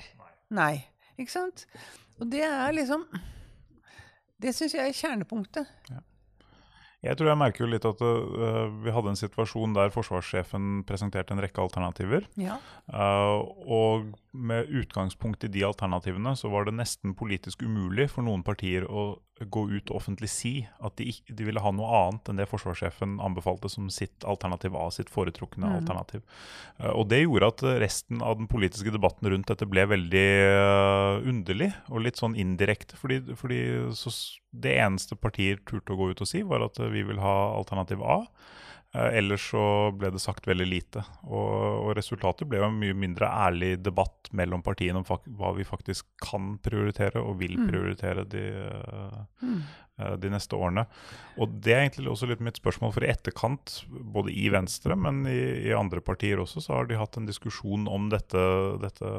Nei. 0.53 0.85
Ikke 1.17 1.33
sant? 1.33 1.65
Og 2.19 2.29
det 2.31 2.45
er 2.45 2.71
liksom 2.77 3.07
Det 4.39 4.53
syns 4.55 4.77
jeg 4.77 4.85
er 4.85 4.95
kjernepunktet. 4.95 5.73
Ja. 5.89 6.03
Jeg 7.05 7.15
tror 7.15 7.29
jeg 7.31 7.39
merker 7.39 7.63
jo 7.63 7.69
litt 7.71 7.85
at 7.87 8.01
uh, 8.03 8.67
vi 8.83 8.91
hadde 8.91 9.13
en 9.13 9.19
situasjon 9.19 9.75
der 9.77 9.93
forsvarssjefen 9.93 10.81
presenterte 10.87 11.31
en 11.31 11.39
rekke 11.39 11.61
alternativer. 11.63 12.27
Ja. 12.39 12.57
Uh, 12.91 13.47
og 13.63 14.09
med 14.35 14.67
utgangspunkt 14.81 15.45
i 15.47 15.51
de 15.53 15.63
alternativene 15.67 16.35
så 16.35 16.51
var 16.51 16.67
det 16.67 16.75
nesten 16.75 17.15
politisk 17.17 17.63
umulig 17.63 18.09
for 18.11 18.27
noen 18.27 18.43
partier 18.43 18.83
å 18.83 19.13
gå 19.47 19.63
ut 19.71 19.91
og 19.91 19.99
offentlig 20.01 20.29
si 20.31 20.53
at 20.83 20.95
de, 20.99 21.13
de 21.27 21.47
ville 21.47 21.63
ha 21.63 21.71
noe 21.75 21.89
annet 22.01 22.31
enn 22.31 22.41
det 22.41 22.49
forsvarssjefen 22.51 23.17
anbefalte 23.23 23.71
som 23.71 23.87
sitt 23.93 24.25
alternativ 24.27 24.75
A, 24.75 24.89
sitt 24.91 25.11
foretrukne 25.13 25.69
mm. 25.69 25.75
alternativ. 25.81 26.23
Uh, 26.81 26.91
og 26.91 27.07
det 27.13 27.23
gjorde 27.23 27.51
at 27.53 27.65
resten 27.85 28.23
av 28.25 28.39
den 28.41 28.49
politiske 28.51 28.93
debatten 28.95 29.31
rundt 29.31 29.49
dette 29.51 29.69
ble 29.69 29.87
veldig 29.93 30.27
underlig 31.29 31.71
og 31.89 32.03
litt 32.05 32.19
sånn 32.19 32.37
indirekte. 32.39 32.99
fordi, 32.99 33.21
fordi 33.39 33.61
så 33.95 34.13
det 34.49 34.75
eneste 34.81 35.15
partier 35.19 35.59
turte 35.67 35.93
å 35.93 35.99
gå 35.99 36.11
ut 36.11 36.23
og 36.23 36.29
si, 36.29 36.41
var 36.43 36.65
at 36.65 36.79
vi 36.91 37.03
vil 37.05 37.21
ha 37.21 37.35
alternativ 37.55 38.01
A. 38.03 38.23
Eh, 38.95 39.17
ellers 39.19 39.43
så 39.51 39.63
ble 39.93 40.09
det 40.15 40.21
sagt 40.23 40.47
veldig 40.49 40.65
lite. 40.65 41.03
Og, 41.27 41.51
og, 41.53 41.91
resultatet 41.97 42.49
ble 42.49 42.61
jo 42.61 42.69
en 42.69 42.79
mye 42.81 42.95
mindre 42.97 43.29
ærlig 43.29 43.75
debatt 43.85 44.31
mellom 44.35 44.63
partiene 44.65 45.03
om 45.03 45.05
hva 45.37 45.53
vi 45.57 45.67
faktisk 45.67 46.07
kan 46.23 46.55
prioritere 46.65 47.21
og 47.21 47.37
vil 47.41 47.59
mm. 47.59 47.67
prioritere 47.69 48.25
de, 48.29 48.45
mm. 49.45 49.61
Eh, 49.99 50.15
de 50.15 50.29
neste 50.31 50.55
årene. 50.55 50.85
Og 51.39 51.51
Det 51.63 51.73
er 51.73 51.81
egentlig 51.83 52.09
også 52.11 52.27
litt 52.29 52.43
mitt 52.43 52.59
spørsmål, 52.59 52.93
for 52.95 53.03
i 53.03 53.09
etterkant, 53.11 53.83
både 53.87 54.31
i 54.31 54.47
Venstre, 54.51 54.95
men 54.95 55.25
i, 55.27 55.67
i 55.67 55.75
andre 55.75 55.99
partier 56.03 56.39
også, 56.39 56.63
så 56.63 56.77
har 56.77 56.87
de 56.87 56.99
hatt 56.99 57.17
en 57.19 57.27
diskusjon 57.27 57.87
om 57.91 58.07
dette, 58.11 58.43
dette 58.79 59.11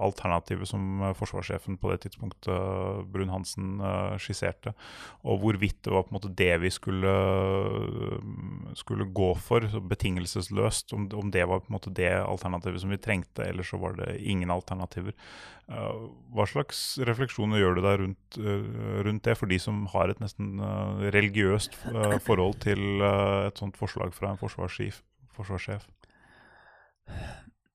alternativet 0.00 0.68
som 0.68 1.02
forsvarssjefen 1.16 1.78
på 1.80 1.92
det 1.92 2.02
tidspunktet 2.04 3.04
Brun-Hansen 3.12 3.80
uh, 3.80 4.16
skisserte, 4.20 4.74
og 5.24 5.40
hvorvidt 5.44 5.80
det 5.84 5.94
var 5.94 6.06
på 6.06 6.12
en 6.12 6.18
måte 6.18 6.32
det 6.36 6.52
vi 6.64 6.72
skulle, 6.72 7.14
skulle 8.80 9.08
gå 9.16 9.30
for, 9.40 9.68
betingelsesløst, 9.92 10.94
om, 10.96 11.08
om, 11.16 11.32
det 11.32 11.46
var 11.48 11.64
på 11.64 11.72
en 11.72 11.78
måte 11.78 11.94
det 11.96 12.12
alternativet 12.20 12.84
som 12.84 12.92
vi 12.92 13.00
trengte, 13.00 13.46
eller 13.48 13.66
så 13.66 13.80
var 13.80 13.96
det 14.00 14.18
ingen 14.20 14.52
alternativer. 14.52 15.16
Uh, 15.70 16.08
hva 16.34 16.48
slags 16.50 16.98
refleksjoner 17.06 17.60
gjør 17.60 17.76
du 17.76 17.82
deg 17.84 18.00
rundt, 18.00 18.38
uh, 18.42 19.02
rundt 19.06 19.22
det, 19.22 19.36
for 19.38 19.50
de 19.50 19.58
som 19.62 19.84
har 19.92 20.10
et 20.10 20.22
nesten 20.22 20.56
uh, 20.58 20.98
religiøst 21.14 21.76
forhold 22.26 22.58
til 22.64 23.04
et 23.06 23.60
sånt 23.60 23.78
forslag 23.78 24.10
fra 24.16 24.32
en 24.32 24.40
forsvarssjef? 24.40 24.98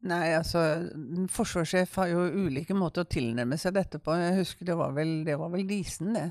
Nei, 0.06 0.36
altså 0.38 0.60
En 0.94 1.30
forsvarssjef 1.32 1.96
har 1.98 2.12
jo 2.12 2.26
ulike 2.46 2.76
måter 2.78 3.06
å 3.06 3.10
tilnærme 3.10 3.58
seg 3.58 3.74
dette 3.78 3.98
på. 4.04 4.14
Jeg 4.20 4.38
husker 4.38 4.68
Det 4.70 4.76
var 4.78 4.94
vel, 4.94 5.16
det 5.26 5.38
var 5.42 5.50
vel 5.54 5.66
Disen 5.70 6.14
det, 6.14 6.28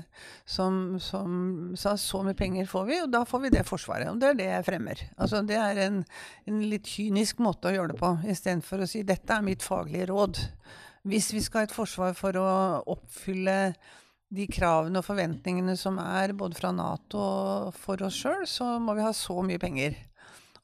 som, 0.47 0.95
som, 1.03 1.73
sa 1.79 1.97
så 1.99 2.21
mye 2.23 2.37
penger 2.39 2.69
får 2.71 2.87
vi, 2.87 3.01
og 3.03 3.11
da 3.11 3.25
får 3.27 3.43
vi 3.43 3.53
det 3.57 3.65
Forsvaret. 3.67 4.13
Og 4.13 4.21
det 4.21 4.31
er 4.31 4.39
det 4.39 4.49
jeg 4.51 4.67
fremmer. 4.69 5.03
Altså 5.17 5.41
Det 5.43 5.59
er 5.59 5.81
en, 5.89 6.01
en 6.47 6.63
litt 6.71 6.87
kynisk 6.87 7.43
måte 7.43 7.71
å 7.71 7.75
gjøre 7.75 7.93
det 7.93 7.99
på, 7.99 8.15
istedenfor 8.31 8.85
å 8.85 8.89
si 8.89 9.03
dette 9.03 9.35
er 9.35 9.49
mitt 9.49 9.65
faglige 9.65 10.07
råd. 10.13 10.45
Hvis 11.05 11.29
vi 11.35 11.43
skal 11.43 11.61
ha 11.63 11.67
et 11.67 11.75
forsvar 11.75 12.15
for 12.17 12.37
å 12.41 12.47
oppfylle 12.95 13.75
de 14.35 14.47
kravene 14.49 14.99
og 14.99 15.05
forventningene 15.05 15.75
som 15.77 15.99
er 16.01 16.33
både 16.37 16.57
fra 16.57 16.71
Nato 16.73 17.21
og 17.21 17.75
for 17.77 18.01
oss 18.07 18.17
sjøl, 18.23 18.45
så 18.49 18.75
må 18.81 18.95
vi 18.97 19.05
ha 19.05 19.11
så 19.13 19.37
mye 19.45 19.61
penger. 19.61 19.99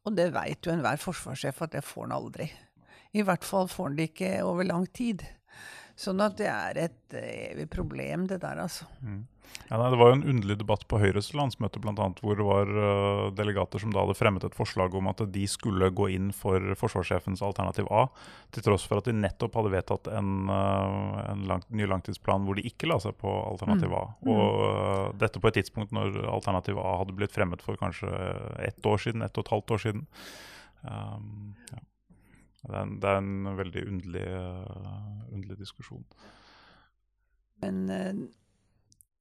Og 0.01 0.15
det 0.17 0.31
veit 0.33 0.65
jo 0.65 0.73
enhver 0.73 0.97
forsvarssjef 1.01 1.61
at 1.61 1.75
det 1.75 1.85
får 1.85 2.07
han 2.07 2.15
aldri. 2.17 2.49
I 3.13 3.25
hvert 3.27 3.45
fall 3.45 3.69
får 3.69 3.91
han 3.91 3.99
det 3.99 4.09
ikke 4.09 4.31
over 4.47 4.65
lang 4.65 4.87
tid. 4.89 5.21
Sånn 5.99 6.23
at 6.25 6.39
det 6.39 6.49
er 6.49 6.79
et 6.87 7.17
evig 7.21 7.67
problem, 7.69 8.25
det 8.31 8.39
der, 8.41 8.63
altså. 8.63 8.87
Mm. 9.05 9.25
Ja, 9.71 9.77
nei, 9.79 9.87
det 9.93 9.99
var 10.01 10.09
jo 10.11 10.15
en 10.17 10.25
underlig 10.27 10.57
debatt 10.59 10.81
på 10.91 10.97
Høyres 10.99 11.29
landsmøte 11.31 11.79
blant 11.79 11.99
annet, 12.03 12.17
hvor 12.19 12.35
det 12.35 12.43
var 12.43 12.71
uh, 12.75 13.29
delegater 13.35 13.79
som 13.79 13.93
da 13.93 14.01
hadde 14.03 14.17
fremmet 14.19 14.43
et 14.43 14.55
forslag 14.57 14.97
om 14.99 15.07
at 15.07 15.21
de 15.31 15.45
skulle 15.47 15.87
gå 15.95 16.09
inn 16.11 16.33
for 16.35 16.73
forsvarssjefens 16.79 17.43
alternativ 17.47 17.87
A, 17.87 18.01
til 18.51 18.65
tross 18.65 18.83
for 18.89 18.99
at 18.99 19.07
de 19.07 19.15
nettopp 19.15 19.55
hadde 19.55 19.71
vedtatt 19.71 20.09
en, 20.11 20.33
uh, 20.51 21.21
en 21.23 21.45
lang, 21.47 21.63
ny 21.71 21.87
langtidsplan 21.87 22.43
hvor 22.47 22.59
de 22.59 22.65
ikke 22.67 22.89
la 22.91 22.97
seg 22.99 23.15
på 23.21 23.31
alternativ 23.31 23.95
A. 23.95 24.03
Mm. 24.19 24.33
Og 24.33 24.59
uh, 24.59 25.05
dette 25.23 25.39
på 25.39 25.51
et 25.51 25.61
tidspunkt 25.61 25.95
når 25.95 26.19
alternativ 26.33 26.81
A 26.83 26.97
hadde 27.05 27.15
blitt 27.15 27.35
fremmet 27.35 27.63
for 27.63 27.79
kanskje 27.79 28.11
ett 28.67 28.91
år 28.91 28.99
siden, 29.05 29.23
ett 29.23 29.39
og 29.39 29.47
et 29.47 29.53
halvt 29.55 29.75
år 29.77 29.83
siden. 29.85 30.03
Um, 30.83 31.55
ja. 31.71 31.79
det, 32.67 32.75
er 32.75 32.81
en, 32.83 32.93
det, 32.99 33.07
er 33.07 33.23
en, 33.23 33.55
veldig 33.63 33.87
underlig, 33.87 34.27
underlig 35.31 35.61
diskusjon. 35.63 36.03
Men 37.63 37.87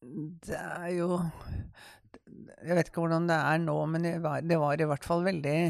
det 0.01 0.57
er 0.57 0.91
jo 0.95 1.21
Jeg 2.65 2.77
vet 2.77 2.89
ikke 2.89 3.03
hvordan 3.03 3.29
det 3.29 3.37
er 3.37 3.59
nå, 3.61 3.77
men 3.91 4.05
det 4.07 4.15
var, 4.25 4.41
det 4.41 4.59
var 4.61 4.81
i 4.81 4.89
hvert 4.89 5.05
fall 5.07 5.25
veldig 5.27 5.61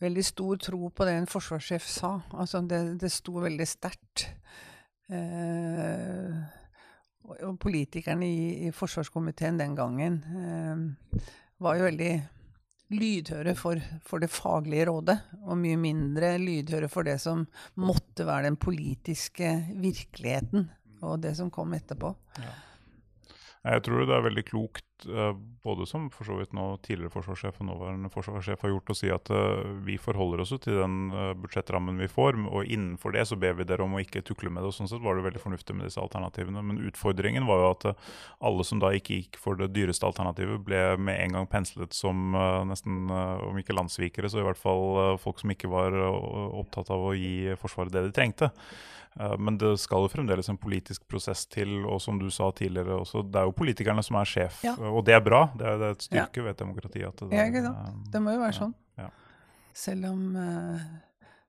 veldig 0.00 0.24
stor 0.24 0.56
tro 0.56 0.88
på 0.88 1.06
det 1.06 1.16
en 1.18 1.28
forsvarssjef 1.28 1.84
sa. 1.88 2.14
Altså, 2.32 2.62
det, 2.64 2.80
det 3.02 3.12
sto 3.12 3.36
veldig 3.42 3.66
sterkt. 3.68 4.26
Eh, 5.10 6.40
og 7.30 7.58
politikerne 7.62 8.26
i, 8.26 8.44
i, 8.66 8.70
forsvarskomiteen 8.74 9.58
den 9.60 9.74
gangen 9.78 10.20
eh, 10.40 11.24
var 11.60 11.78
jo 11.78 11.88
veldig 11.88 12.12
lydhøre 12.90 13.54
for, 13.58 13.82
for, 14.06 14.22
det 14.22 14.32
faglige 14.34 14.88
rådet, 14.88 15.18
og 15.44 15.58
mye 15.60 15.78
mindre 15.78 16.32
lydhøre 16.42 16.88
for 16.90 17.06
det 17.06 17.20
som 17.22 17.44
måtte 17.78 18.26
være 18.26 18.48
den 18.48 18.58
politiske 18.58 19.52
virkeligheten, 19.78 20.66
og 21.06 21.20
det 21.22 21.36
som 21.38 21.52
kom 21.54 21.76
etterpå. 21.76 22.10
Ja. 22.40 22.56
Jeg 23.64 23.82
tror 23.84 24.06
det 24.08 24.16
er 24.16 24.24
veldig 24.24 24.44
klokt, 24.48 24.84
både 25.62 25.86
som 25.86 26.08
for 26.10 26.28
så 26.28 26.36
vidt 26.38 26.52
nå 26.56 26.64
tidligere 26.84 27.12
forsvarssjef 27.12 27.60
og 27.60 27.68
nåværende 27.68 28.10
forsvarssjef 28.12 28.64
har 28.64 28.72
gjort, 28.72 28.92
å 28.92 28.96
si 28.96 29.10
at 29.12 29.30
eh, 29.34 29.70
vi 29.86 29.96
forholder 30.00 30.42
oss 30.44 30.52
til 30.56 30.78
den 30.80 30.96
eh, 31.12 31.32
budsjettrammen 31.40 32.00
vi 32.00 32.08
får, 32.10 32.38
og 32.48 32.68
innenfor 32.68 33.14
det 33.16 33.26
så 33.28 33.38
ber 33.40 33.56
vi 33.58 33.66
dere 33.68 33.86
om 33.86 33.96
å 33.96 34.02
ikke 34.02 34.24
tukle 34.26 34.52
med 34.52 34.62
det. 34.62 34.70
og 34.72 34.76
Sånn 34.76 34.90
sett 34.90 35.04
var 35.04 35.18
det 35.18 35.26
veldig 35.26 35.42
fornuftig 35.42 35.76
med 35.76 35.88
disse 35.88 36.02
alternativene. 36.02 36.62
Men 36.66 36.82
utfordringen 36.90 37.48
var 37.48 37.62
jo 37.62 37.72
at 37.72 37.88
alle 38.50 38.66
som 38.66 38.82
da 38.82 38.92
ikke 38.96 39.20
gikk 39.20 39.40
for 39.40 39.60
det 39.60 39.72
dyreste 39.76 40.08
alternativet, 40.08 40.62
ble 40.64 40.82
med 41.00 41.20
en 41.24 41.38
gang 41.38 41.50
penslet 41.50 41.96
som 41.96 42.36
nesten, 42.68 43.10
om 43.10 43.58
ikke 43.60 43.76
landssvikere, 43.76 44.30
så 44.30 44.40
i 44.40 44.46
hvert 44.46 44.60
fall 44.60 45.18
folk 45.20 45.40
som 45.42 45.52
ikke 45.52 45.70
var 45.70 45.96
opptatt 46.00 46.92
av 46.92 47.10
å 47.10 47.16
gi 47.16 47.52
Forsvaret 47.60 47.92
det 47.92 48.06
de 48.06 48.14
trengte. 48.14 48.50
Eh, 49.18 49.38
men 49.38 49.58
det 49.58 49.72
skal 49.82 50.04
jo 50.04 50.10
fremdeles 50.12 50.48
en 50.48 50.58
politisk 50.60 51.06
prosess 51.10 51.44
til, 51.50 51.80
og 51.82 52.00
som 52.02 52.20
du 52.20 52.28
sa 52.32 52.50
tidligere 52.54 53.00
også, 53.00 53.24
det 53.26 53.40
er 53.40 53.48
jo 53.48 53.56
politikerne 53.56 54.04
som 54.06 54.18
er 54.20 54.28
sjef. 54.28 54.60
Ja. 54.66 54.76
Og 54.90 55.04
det 55.06 55.14
er 55.16 55.22
bra, 55.24 55.44
det 55.56 55.66
er, 55.66 55.78
det 55.80 55.88
er 55.88 55.96
et 55.96 56.06
styrke 56.06 56.44
ved 56.44 56.54
et 56.54 56.62
demokrati. 56.62 57.02
At 57.06 57.22
det, 57.22 57.30
ja, 57.36 57.46
ikke 57.50 57.62
sant. 57.66 57.78
Eh, 57.86 58.10
det 58.14 58.22
må 58.24 58.34
jo 58.34 58.42
være 58.42 58.56
sånn. 58.58 58.74
Selv 59.80 60.08
om 60.10 60.22
uh, 60.34 60.80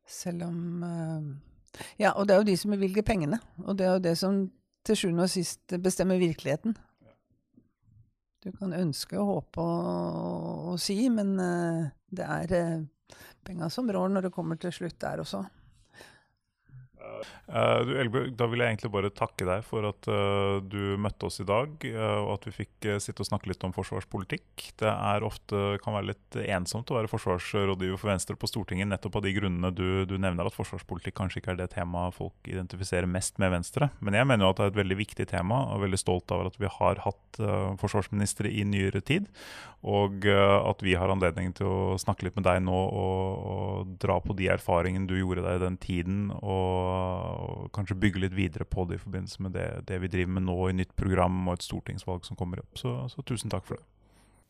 Selv 0.06 0.44
om 0.46 0.84
uh, 0.86 1.80
Ja, 2.00 2.12
og 2.14 2.28
det 2.28 2.36
er 2.36 2.44
jo 2.44 2.48
de 2.52 2.56
som 2.62 2.76
bevilger 2.76 3.06
pengene. 3.08 3.40
Og 3.66 3.78
det 3.80 3.88
er 3.88 3.96
jo 3.96 4.04
det 4.06 4.16
som 4.20 4.44
til 4.86 4.98
sjuende 4.98 5.26
og 5.26 5.32
sist 5.34 5.76
bestemmer 5.82 6.22
virkeligheten. 6.22 6.76
Du 8.42 8.50
kan 8.58 8.74
ønske 8.74 9.18
og 9.22 9.28
håpe 9.30 9.62
og, 9.62 10.70
og 10.72 10.80
si, 10.82 10.98
men 11.14 11.36
det 12.10 12.26
er 12.26 12.86
penga 13.46 13.70
som 13.70 13.90
rår 13.94 14.10
når 14.10 14.26
det 14.28 14.34
kommer 14.34 14.58
til 14.58 14.74
slutt 14.74 14.98
der 15.02 15.22
også. 15.22 15.44
Uh, 17.52 17.82
du, 17.84 17.92
Elbjørg, 18.00 18.32
da 18.40 18.48
vil 18.48 18.64
jeg 18.64 18.74
egentlig 18.74 18.92
bare 18.94 19.12
takke 19.14 19.48
deg 19.48 19.64
for 19.68 19.86
at 19.90 20.08
uh, 20.08 20.62
du 20.64 20.96
møtte 21.02 21.28
oss 21.28 21.42
i 21.44 21.48
dag, 21.48 21.74
uh, 21.84 22.20
og 22.24 22.32
at 22.38 22.48
vi 22.48 22.54
fikk 22.62 22.88
sitte 23.04 23.26
og 23.26 23.28
snakke 23.28 23.52
litt 23.52 23.66
om 23.68 23.74
forsvarspolitikk. 23.76 24.70
Det 24.80 24.90
er 24.92 25.26
ofte 25.28 25.76
kan 25.84 25.98
være 25.98 26.12
litt 26.14 26.40
ensomt 26.46 26.92
å 26.92 27.00
være 27.00 27.12
forsvarsrådgiver 27.12 28.00
for 28.00 28.14
Venstre 28.14 28.38
på 28.40 28.50
Stortinget, 28.50 28.90
nettopp 28.92 29.20
av 29.20 29.26
de 29.26 29.34
grunnene 29.36 29.74
du, 29.76 30.04
du, 30.08 30.16
nevner, 30.22 30.48
at 30.48 30.56
forsvarspolitikk 30.56 31.18
kanskje 31.20 31.42
ikke 31.42 31.56
er 31.56 31.62
det 31.64 31.72
temaet 31.76 32.16
folk 32.16 32.48
identifiserer 32.48 33.10
mest 33.10 33.42
med 33.42 33.54
Venstre. 33.58 33.92
Men 34.00 34.18
jeg 34.18 34.30
mener 34.30 34.48
jo 34.48 34.54
at 34.54 34.62
det 34.62 34.70
er 34.70 34.74
et 34.74 34.82
veldig 34.82 35.00
viktig 35.02 35.28
tema, 35.34 35.66
og 35.68 35.76
er 35.76 35.86
veldig 35.88 36.02
stolt 36.02 36.36
over 36.36 36.52
at 36.52 36.60
vi 36.62 36.72
har 36.72 37.04
hatt 37.04 37.42
forsvarsministre 37.82 38.50
i 38.52 38.64
nyere 38.68 39.02
tid. 39.04 39.28
Og 39.88 40.28
at 40.28 40.84
vi 40.86 40.94
har 41.00 41.10
anledning 41.10 41.56
til 41.58 41.66
å 41.66 42.00
snakke 42.02 42.28
litt 42.28 42.36
med 42.38 42.46
deg 42.46 42.60
nå 42.62 42.76
og, 42.76 43.46
og 43.54 43.94
dra 44.02 44.20
på 44.22 44.36
de 44.38 44.52
erfaringene 44.54 45.10
du 45.10 45.16
gjorde 45.18 45.46
deg 45.46 45.58
i 45.58 45.64
den 45.64 45.80
tiden. 45.82 46.20
og 46.38 47.01
og 47.02 47.72
kanskje 47.76 47.98
bygge 48.00 48.26
litt 48.26 48.36
videre 48.38 48.68
på 48.68 48.86
det 48.90 49.00
i 49.00 49.02
forbindelse 49.02 49.46
med 49.46 49.56
det, 49.58 49.68
det, 49.90 50.02
vi 50.04 50.12
driver 50.12 50.36
med 50.38 50.48
nå 50.48 50.58
i 50.70 50.78
nytt 50.82 50.94
program 51.00 51.42
og 51.48 51.58
et 51.58 51.68
stortingsvalg 51.68 52.28
som 52.28 52.40
kommer 52.40 52.64
opp. 52.64 52.78
Så, 52.80 52.94
så, 53.12 53.26
tusen 53.28 53.54
takk 53.54 53.68
for 53.68 53.80
det. 53.80 53.88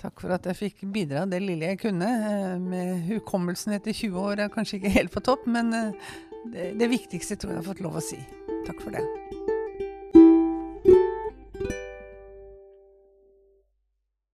Takk 0.01 0.23
for 0.23 0.33
at 0.33 0.47
jeg 0.49 0.57
fikk 0.57 0.85
bidra 0.93 1.27
det 1.29 1.43
lille 1.43 1.73
jeg 1.73 1.81
kunne. 1.83 2.09
Eh, 2.09 2.55
med 2.61 3.05
hukommelsen 3.09 3.77
etter 3.77 3.93
20 3.93 4.17
år 4.31 4.45
er 4.45 4.53
kanskje 4.53 4.79
ikke 4.79 4.95
helt 4.97 5.13
på 5.13 5.23
topp, 5.25 5.45
men 5.49 5.73
eh, 5.77 6.09
det, 6.53 6.71
det 6.81 6.89
viktigste 6.91 7.37
tror 7.37 7.53
jeg 7.53 7.59
jeg 7.59 7.65
har 7.65 7.71
fått 7.73 7.85
lov 7.85 8.01
å 8.01 8.07
si. 8.11 8.19
Takk 8.65 8.81
for 8.81 8.97
det. 8.97 9.05